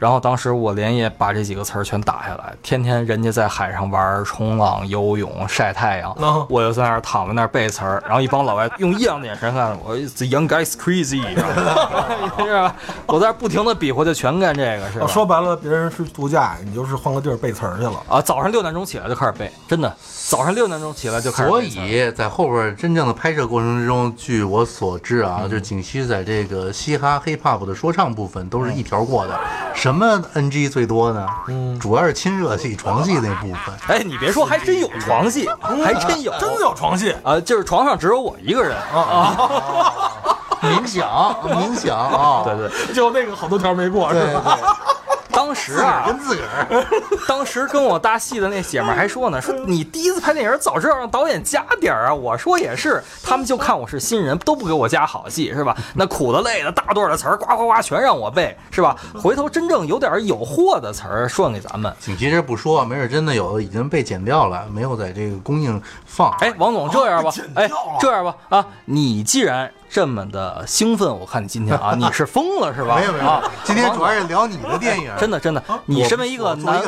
[0.00, 11.36] 然后当时我连夜把这几个词儿全打下来，天天人家在海上玩、冲浪、游泳、晒太阳，嗯我就在那儿躺在那儿背词儿，然后一帮老外用异样的眼神看我，The young guy's crazy，是
[12.50, 12.74] 吧？
[13.06, 15.06] 我在那儿不停的比划，就全干这个，是吧？
[15.06, 18.02] 说白了，别人是度假，你就是换个地儿背词儿去了。
[18.08, 19.94] 啊，早上六点钟起来就开始背，真的，
[20.28, 21.62] 早上六点钟起来就开始所。
[21.62, 29.38] 以在后边真正的拍摄过程之中，据我所知啊，就是景熙在这个嘻哈 hip hop 的说唱部分都是一条过的。
[29.90, 31.26] 什么 NG 最多呢？
[31.48, 33.74] 嗯，主要是亲热戏、床戏那部分。
[33.88, 38.76] 哎，你别说，还真有床戏，还真有，真的有床戏，啊，就是床上只有我一个人。
[38.94, 39.34] 啊，
[40.62, 41.08] 冥想，
[41.42, 44.56] 冥想啊，对对，就那个好多条没过，是吧？
[45.50, 46.86] 对，当时啊，跟自个儿。
[47.26, 52.14] 当时跟我搭戏的那姐们儿还说呢，说你第一次拍电影，早知道让导演加点儿啊。
[52.14, 55.76] 我说也是，他们就看我是新人，都不给我加好戏，是吧？
[55.94, 58.96] 那苦的累的大段的词儿，呱呱呱全让我背，是吧？
[59.22, 61.92] 回头真正有点有货的词儿说给咱们。
[62.00, 66.30] 景熙这不说，没准真的有的已经被剪掉了，没有在这个公映放。
[66.40, 67.70] 哎，王总，这样吧哎，
[68.00, 72.94] 这样吧，啊，你既然这么的兴奋，我看你今天啊， 你是疯了是吧？
[72.96, 75.10] 没有没有啊，，今天主要是聊你的电影。
[75.18, 76.80] 真的真的，你身为一个南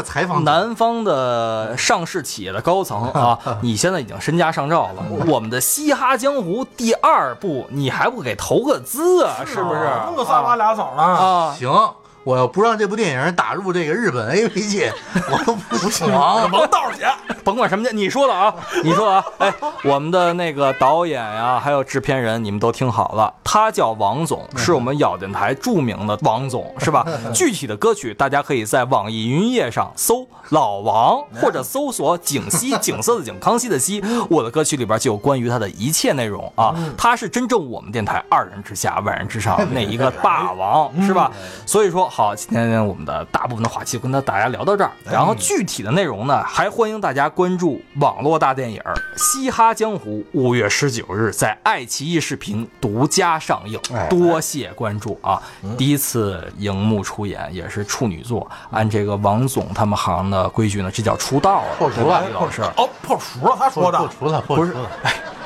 [0.44, 5.02] 南方的上市企业的高层啊， 你现在已经身家上兆了。
[5.26, 9.42] 我们的《嘻哈江湖》第二部，你还不给投个资啊？
[9.44, 9.80] 是不是？
[10.06, 11.70] 弄个仨瓜俩枣了，啊，行，
[12.24, 14.92] 我要不让这部电影打入这个日本 A V 界，
[15.30, 16.10] 我都不行。
[16.12, 17.02] 王道去。
[17.44, 18.54] 甭管什么叫你说了啊，
[18.84, 19.54] 你说了啊，哎，
[19.84, 27.04] 我们的那个导演呀、还有制片人，你们都听好了，他叫王总，是我们咬电台著名的王总， 是吧？
[27.34, 36.72] 具体的歌曲大家可以在网易云音乐上搜老王，或者搜索景熙，景色的景，康熙的熙，我的歌曲里边就有关于他的一切内容啊。
[36.96, 41.32] 他是真正我们电台二人之下，万人之上那一个霸王，是吧？
[41.66, 48.78] 所以说，好，今天我们的大部分的话题就跟大家聊到这儿，然后具体的内容呢，还欢迎大家关注网络大电影
[49.16, 55.42] 《嘻哈江湖》，五月十九日在爱奇艺视频独家上映哎，多谢关注啊！
[55.78, 62.60] 第一次荧幕出演也是处女作，按这个王总他们行的规矩呢，这叫出道了，破除了李老师。
[62.76, 64.08] 哦，破除了，他说的破。
[64.08, 64.90] 除了，破不是除了。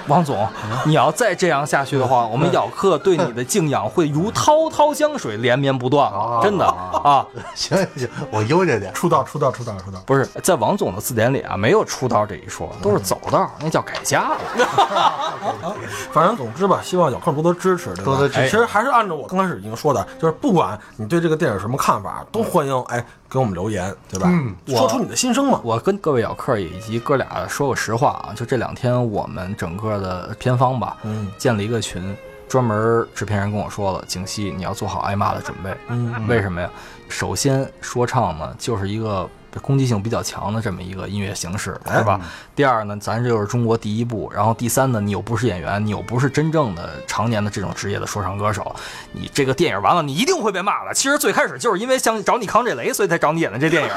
[0.08, 0.46] 王总，
[0.84, 6.40] 你要再这样下去的话，我们咬客对你的敬仰会如滔滔江水连绵不断啊！
[6.42, 8.92] 真的啊， 行行，我悠着点。
[8.94, 10.00] 出道，出道，出道，出道。
[10.06, 14.36] 不是在王总的字典里啊，没有出道这一说，都是走道，那叫改嫁了。
[16.12, 18.04] 反正总之吧，希望咬客多多支持，对吧？
[18.04, 24.28] 多多支持其实还是按照我刚开始已经说的，就是不管你对这个电影有什么看法，都欢迎哎给我们留言，对吧？
[24.30, 25.60] 嗯说出你的心声嘛。
[25.64, 32.16] 我跟各位咬客以及哥俩说个实话啊，就这两天我们整个的片方吧，嗯建了一个群，
[32.48, 35.76] 专门制片人跟我说了，景熙你要做好挨骂的准备。
[35.88, 36.70] 嗯，为什么呀？
[37.08, 39.28] 首先，说唱呢就是一个
[39.62, 42.20] 攻击性比较强的这么一个音乐形式，是吧？
[42.56, 44.32] 第二呢，咱这就是中国第一部。
[44.34, 48.74] 然后第三呢，你又不是演员，你又不是真正的常年的这种职业的说唱歌手，
[49.12, 50.94] 你这个电影完了，你一定会被骂的。
[50.94, 53.90] 其实最开始就是因为想找你扛这雷，所以才找你演的这电影。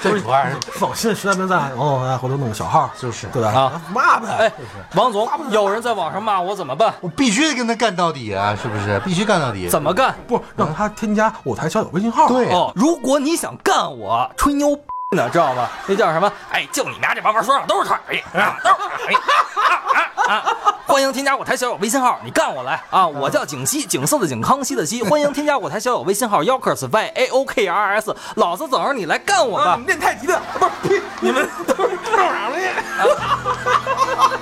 [0.00, 3.50] 这主要是放心，实在没在，哦，哎，回头弄个小号，就是对吧？
[3.50, 4.28] 啊，骂呗。
[4.38, 4.52] 哎，
[4.94, 6.94] 王总，有人在网上骂我怎么办？
[7.00, 9.00] 我必须得跟他干到底啊，是不是？
[9.00, 9.68] 必须干到底。
[9.68, 10.14] 怎么干？
[10.28, 12.28] 不让他添加舞台小友微信号。
[12.28, 15.68] 对哦，如果你想干我吹牛逼呢，知道吗？
[15.86, 16.32] 那叫什么？
[16.50, 20.44] 哎，就你们家这帮玩说唱都是腿啊，都是腿啊啊啊！
[20.84, 23.06] 欢迎添加我台小友微信号，你干我来啊！
[23.06, 25.04] 我叫景熙，景色的景，康熙的熙。
[25.04, 29.86] 欢迎添加我台小友微信号 Yokers Y A O K R S，老子等着你来干我啊，吧你！
[29.86, 32.58] 们练太极的，不是呸，你们都是这样的。
[33.04, 33.16] 我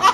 [0.00, 0.13] 淋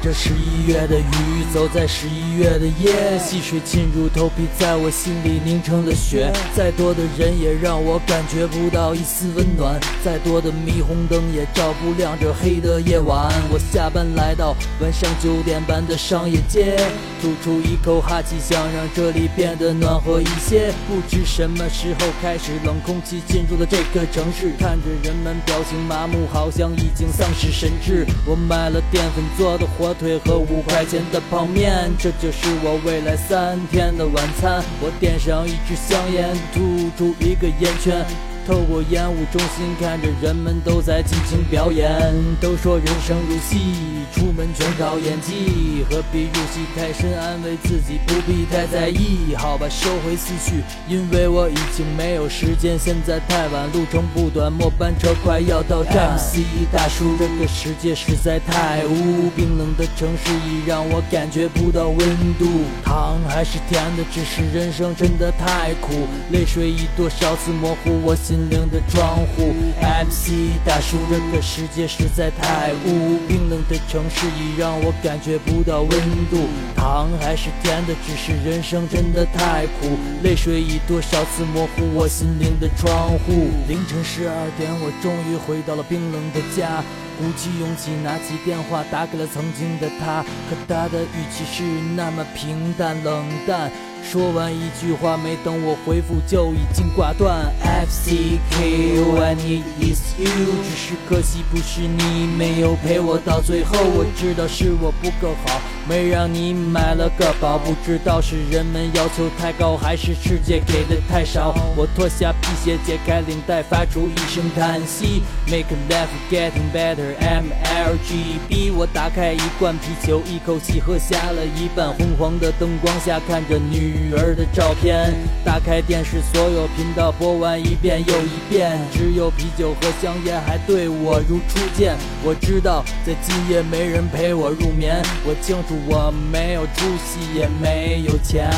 [0.00, 6.32] 着十一月的雨，走在十一月的夜，细水浸入头皮，在我心里凝成了雪。
[6.54, 13.32] 再多的人也让我感觉不到一丝温暖，再多的霓虹灯也照不亮这黑的夜晚。
[13.50, 16.76] 我下班来到晚上九点半的商业街，
[17.20, 20.72] 吐出一口哈气，想让这里变得暖和一些。
[20.86, 28.06] 不知什么时候开始，冷空气进入了这个城市，看着人们表情麻木，好像已经丧失神智。
[28.26, 34.62] 我买了淀粉做的火腿和五块钱的泡面，这就是我未来三天的晚餐。
[34.80, 38.04] 我点上一支香烟，吐出一个烟圈。
[38.48, 41.92] 透过烟雾中心看着人们都在尽情表演。
[42.40, 49.34] 都说人生如戏，出门全靠演技，何必入戏太深，安慰自己不必太在意。
[49.36, 56.16] 好吧，收回思绪，因为我已经没有时间，现在太晚，路程不短，末班车快要到站。
[56.16, 56.38] MC
[56.72, 61.98] 大叔，这个世界实在太污，冰冷的城市已让我感觉不到温
[62.38, 62.46] 度。
[62.82, 69.54] 糖还是甜的，只是人生真的太苦，泪水已多少次模糊我心灵的窗户。
[69.80, 75.90] MC 大叔，这个世界实在太污，冰冷的城市已让我感觉不到温
[76.30, 76.48] 度。
[76.76, 83.48] 糖还是甜的，只是人生真的太苦，泪水已多少次模糊我心灵的窗户。
[83.66, 86.84] 凌晨十二点，我终于回到了冰冷的家。
[87.18, 91.64] 鼓起勇气拿起电话打给了曾经的他，可他的语气是
[91.96, 93.70] 那么平淡冷淡。
[94.04, 97.52] 说完一句话，没等我回复就已经挂断。
[97.60, 100.28] F C K O I need is you，
[100.62, 103.76] 只是可惜不是你，没有陪我到最后。
[103.76, 111.54] 我知道是我不够好，没让你买了个包，不知道是人们要求太高，还是世界给的太少。
[111.74, 115.22] 我脱下皮鞋，解开领带，发出一声叹息。
[115.46, 118.70] Make life getting better, M L G B。
[118.70, 121.88] 我打开一罐啤酒，一口气喝下了一半。
[121.94, 125.14] 昏黄的灯光下，看着女儿的照片。
[125.42, 131.96] 打开电视，所有频道播完一遍又一遍，只有啤酒和香烟还对我如初见。
[132.22, 135.02] 我知道，在今夜没人陪我入眠。
[135.24, 138.50] 我清楚我没有出息，也没有钱。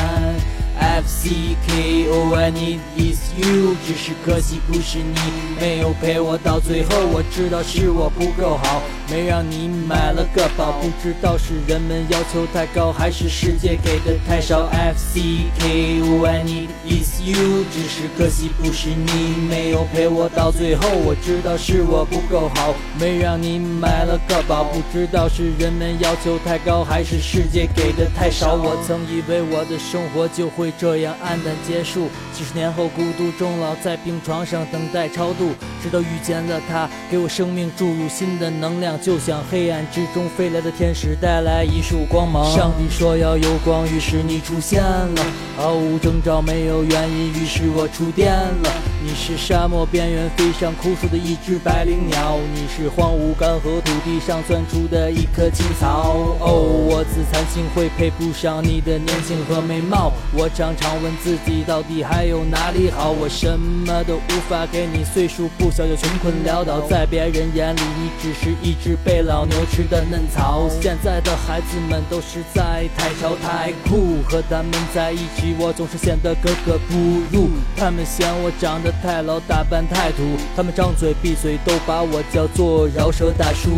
[0.79, 5.15] F C K O I need is you，只是可惜不是你，
[5.59, 6.89] 没有陪我到最后。
[7.11, 14.67] 我知道是我不够好，没让你买了个包，不知道是人们要求太高，还是世界给的太少。
[14.71, 15.21] F C
[15.57, 20.87] K O I need is you，只是可惜不是你，没有陪我到最后。
[21.03, 28.53] 我知道是我不够好，没让你买了个包，不知道是人们要求太高，还是世界给的太少。
[28.53, 32.07] 我曾以为我的生活就会这样黯淡结束，
[32.41, 42.43] 几十年后孤独终老在病床上等待超度，直到遇见了他，给我生命注入新的能量，就像黑暗之中飞来的天使带来一束光芒。
[42.51, 45.23] 上帝说要有光，于是你出现了，
[45.55, 48.71] 毫无征兆，没有原因，于是我触电了。
[49.03, 56.35] 你是沙漠边缘飞上枯树的一只百灵鸟，你是荒芜干涸土地上钻出的一棵青草。
[56.39, 60.11] 哦，我自惭形秽，配不上你的年轻和美貌。
[60.33, 63.11] 我常常问自己，到底还有有哪里好？
[63.11, 70.69] 我什么都无法给你，岁数不小就穷困潦倒，在别人眼里，你只是一只被老牛吃的嫩草。
[70.81, 76.95] 现在的孩子们都实在太潮太酷，和他们在一起，我总是显得格格不
[77.35, 77.49] 入。
[77.75, 80.23] 他们嫌我长得太老，打扮太土，
[80.55, 83.69] 他们张嘴闭嘴都把我叫做饶舌大叔。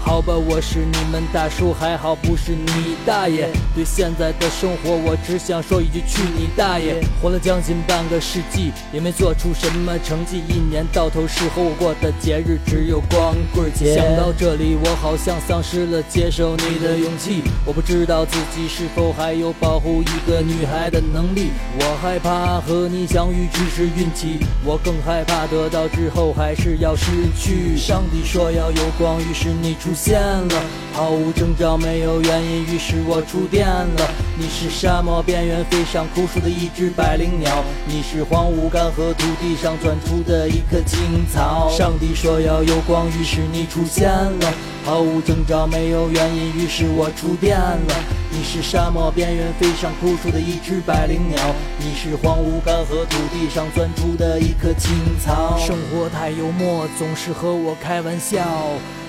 [0.00, 3.50] 好吧，我是你们大叔，还好不是你大爷。
[3.74, 7.04] 对现在的生活，我只想说一句去你大爷！
[7.20, 13.96] 活了将近半个世纪，也没做出什么成绩，一年到头适合我过的节日只有光棍节。
[13.96, 17.42] 想到这里，我好像丧失了接受你的勇气。
[17.64, 21.48] 我不知道自己是否还有保护一个女孩的能力。
[21.80, 27.06] 我害怕和你相遇只是运气，我更害怕得到之后还是要失
[27.40, 27.74] 去。
[27.74, 30.62] 上帝说要有光，于是你出现了，
[30.92, 34.10] 毫无征兆，没有原因，于是我触电了。
[34.36, 41.68] 你是沙漠边缘飞上枯树的一只百灵鸟，你是荒芜干涸土地上钻出的一棵青草。
[41.70, 44.52] 上帝说要有光，于是你出现了，
[44.84, 47.94] 毫无征兆，没有原因，于是我触电了。
[48.30, 51.40] 你是沙漠边缘飞上枯树的一只百灵鸟，
[51.78, 55.56] 你是荒芜干涸土地上钻出的一棵青草。
[55.58, 58.44] 生活太幽默，总是和我开玩笑。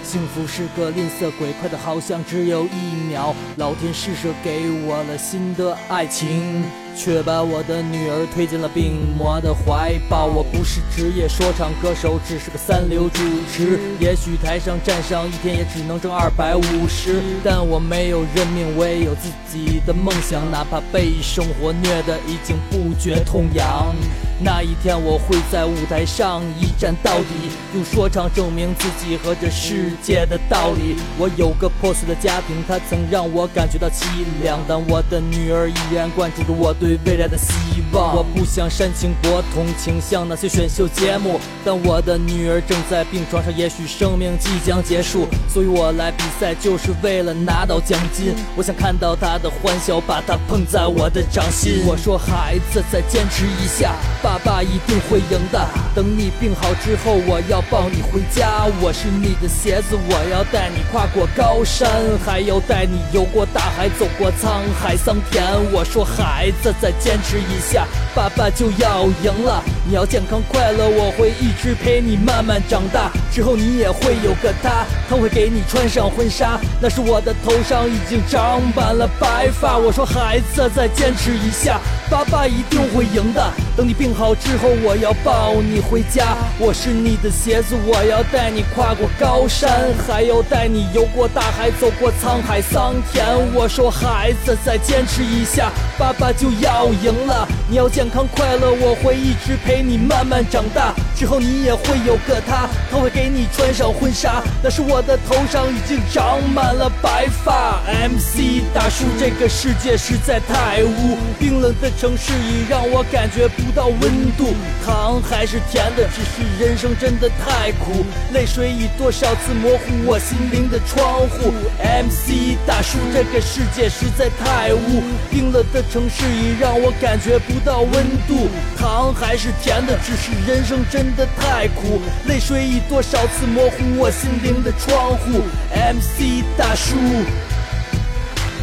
[0.10, 3.36] 幸福是个吝啬鬼，快的好像只有一秒。
[3.58, 6.64] 老天施舍给我了新的爱情，
[6.98, 10.26] 却把我的女儿推进了病魔的怀抱。
[10.26, 13.22] 我不是职业说唱歌手，只是个三流主
[13.54, 13.80] 持。
[14.00, 23.94] 也许台上站上一天也只能挣二百五十，但我没有认命，我也有自己的梦想，哪怕被生活虐得已经不觉痛痒。
[24.42, 30.96] 那一天我会在舞台上一战到底，用说唱证明自己和这世界的道理。
[31.18, 34.06] 我有个破碎的家庭，它曾让我感觉到凄
[34.42, 38.16] 凉，但我的女儿依然关注着我对未来的希望。
[38.16, 48.34] 我不想煽情博同情，像那些选秀节目，但我的女儿正在病床上，也许生命即将结束，所以我来比赛就是为了拿到奖金。
[48.56, 51.84] 我想看到她的欢笑，把她捧在我的掌心。
[51.86, 53.96] 我说孩子，再坚持一下。
[54.22, 55.68] 把爸爸一定会赢的。
[55.96, 58.68] 等你病好之后，我要抱你回家。
[58.80, 61.90] 我是你的鞋子，我要带你跨过高山，
[62.24, 65.44] 还要带你游过大海，走过沧海桑田。
[65.74, 69.64] 我说孩子，再坚持一下，爸爸就要赢了。
[69.88, 73.10] 你要健康快乐，我会一直陪你慢慢长大。
[73.32, 76.60] 之后你也会有个他，他会给你穿上婚纱。
[76.80, 79.76] 那时我的头上已经长满了白发。
[79.76, 83.52] 我说孩子，再坚持一下，爸爸一定会赢的。
[83.76, 86.36] 等你病好好之后，我要抱你回家。
[86.60, 93.26] 我是你的鞋子，我要带你跨过高山，还要带你游过大海，走过沧海桑田。
[93.54, 97.48] 我说孩子，再坚持一下，爸爸就要赢了。
[97.70, 100.94] 你要健康快乐，我会一直陪你慢慢长大。
[101.16, 104.44] 之后你也会有个他，他会给你穿上婚纱。
[104.62, 107.80] 那时我的头上已经长满了白发。
[107.88, 114.56] MC 大叔，这个世界实在太污，冰冷的城市已让我感觉不到温温度。
[114.84, 118.04] 糖还是甜的，只是人生真的太苦，
[118.34, 121.54] 泪水已多少次模糊我心灵的窗户。
[121.80, 128.50] MC 大叔，这个世界实在太污，冰冷的城市已让我感觉不到温度。
[128.78, 135.44] 糖还是甜的，只是人生真的太苦，泪水已多少次模糊我心灵的窗户。
[135.72, 136.96] MC 大叔，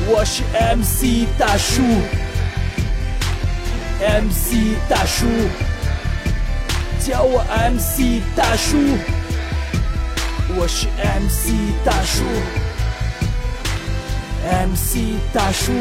[0.08, 1.82] 我是 MC 大叔
[4.00, 5.26] ，MC 大叔，
[7.00, 8.76] 叫我 MC 大叔，
[10.56, 12.24] 我是 MC 大叔
[14.44, 15.72] ，MC 大叔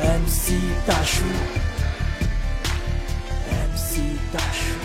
[0.00, 0.52] ，MC
[0.86, 1.22] 大叔
[3.50, 3.92] ，MC
[4.32, 4.79] 大叔。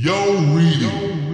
[0.00, 0.14] Yo,
[0.54, 1.27] reading.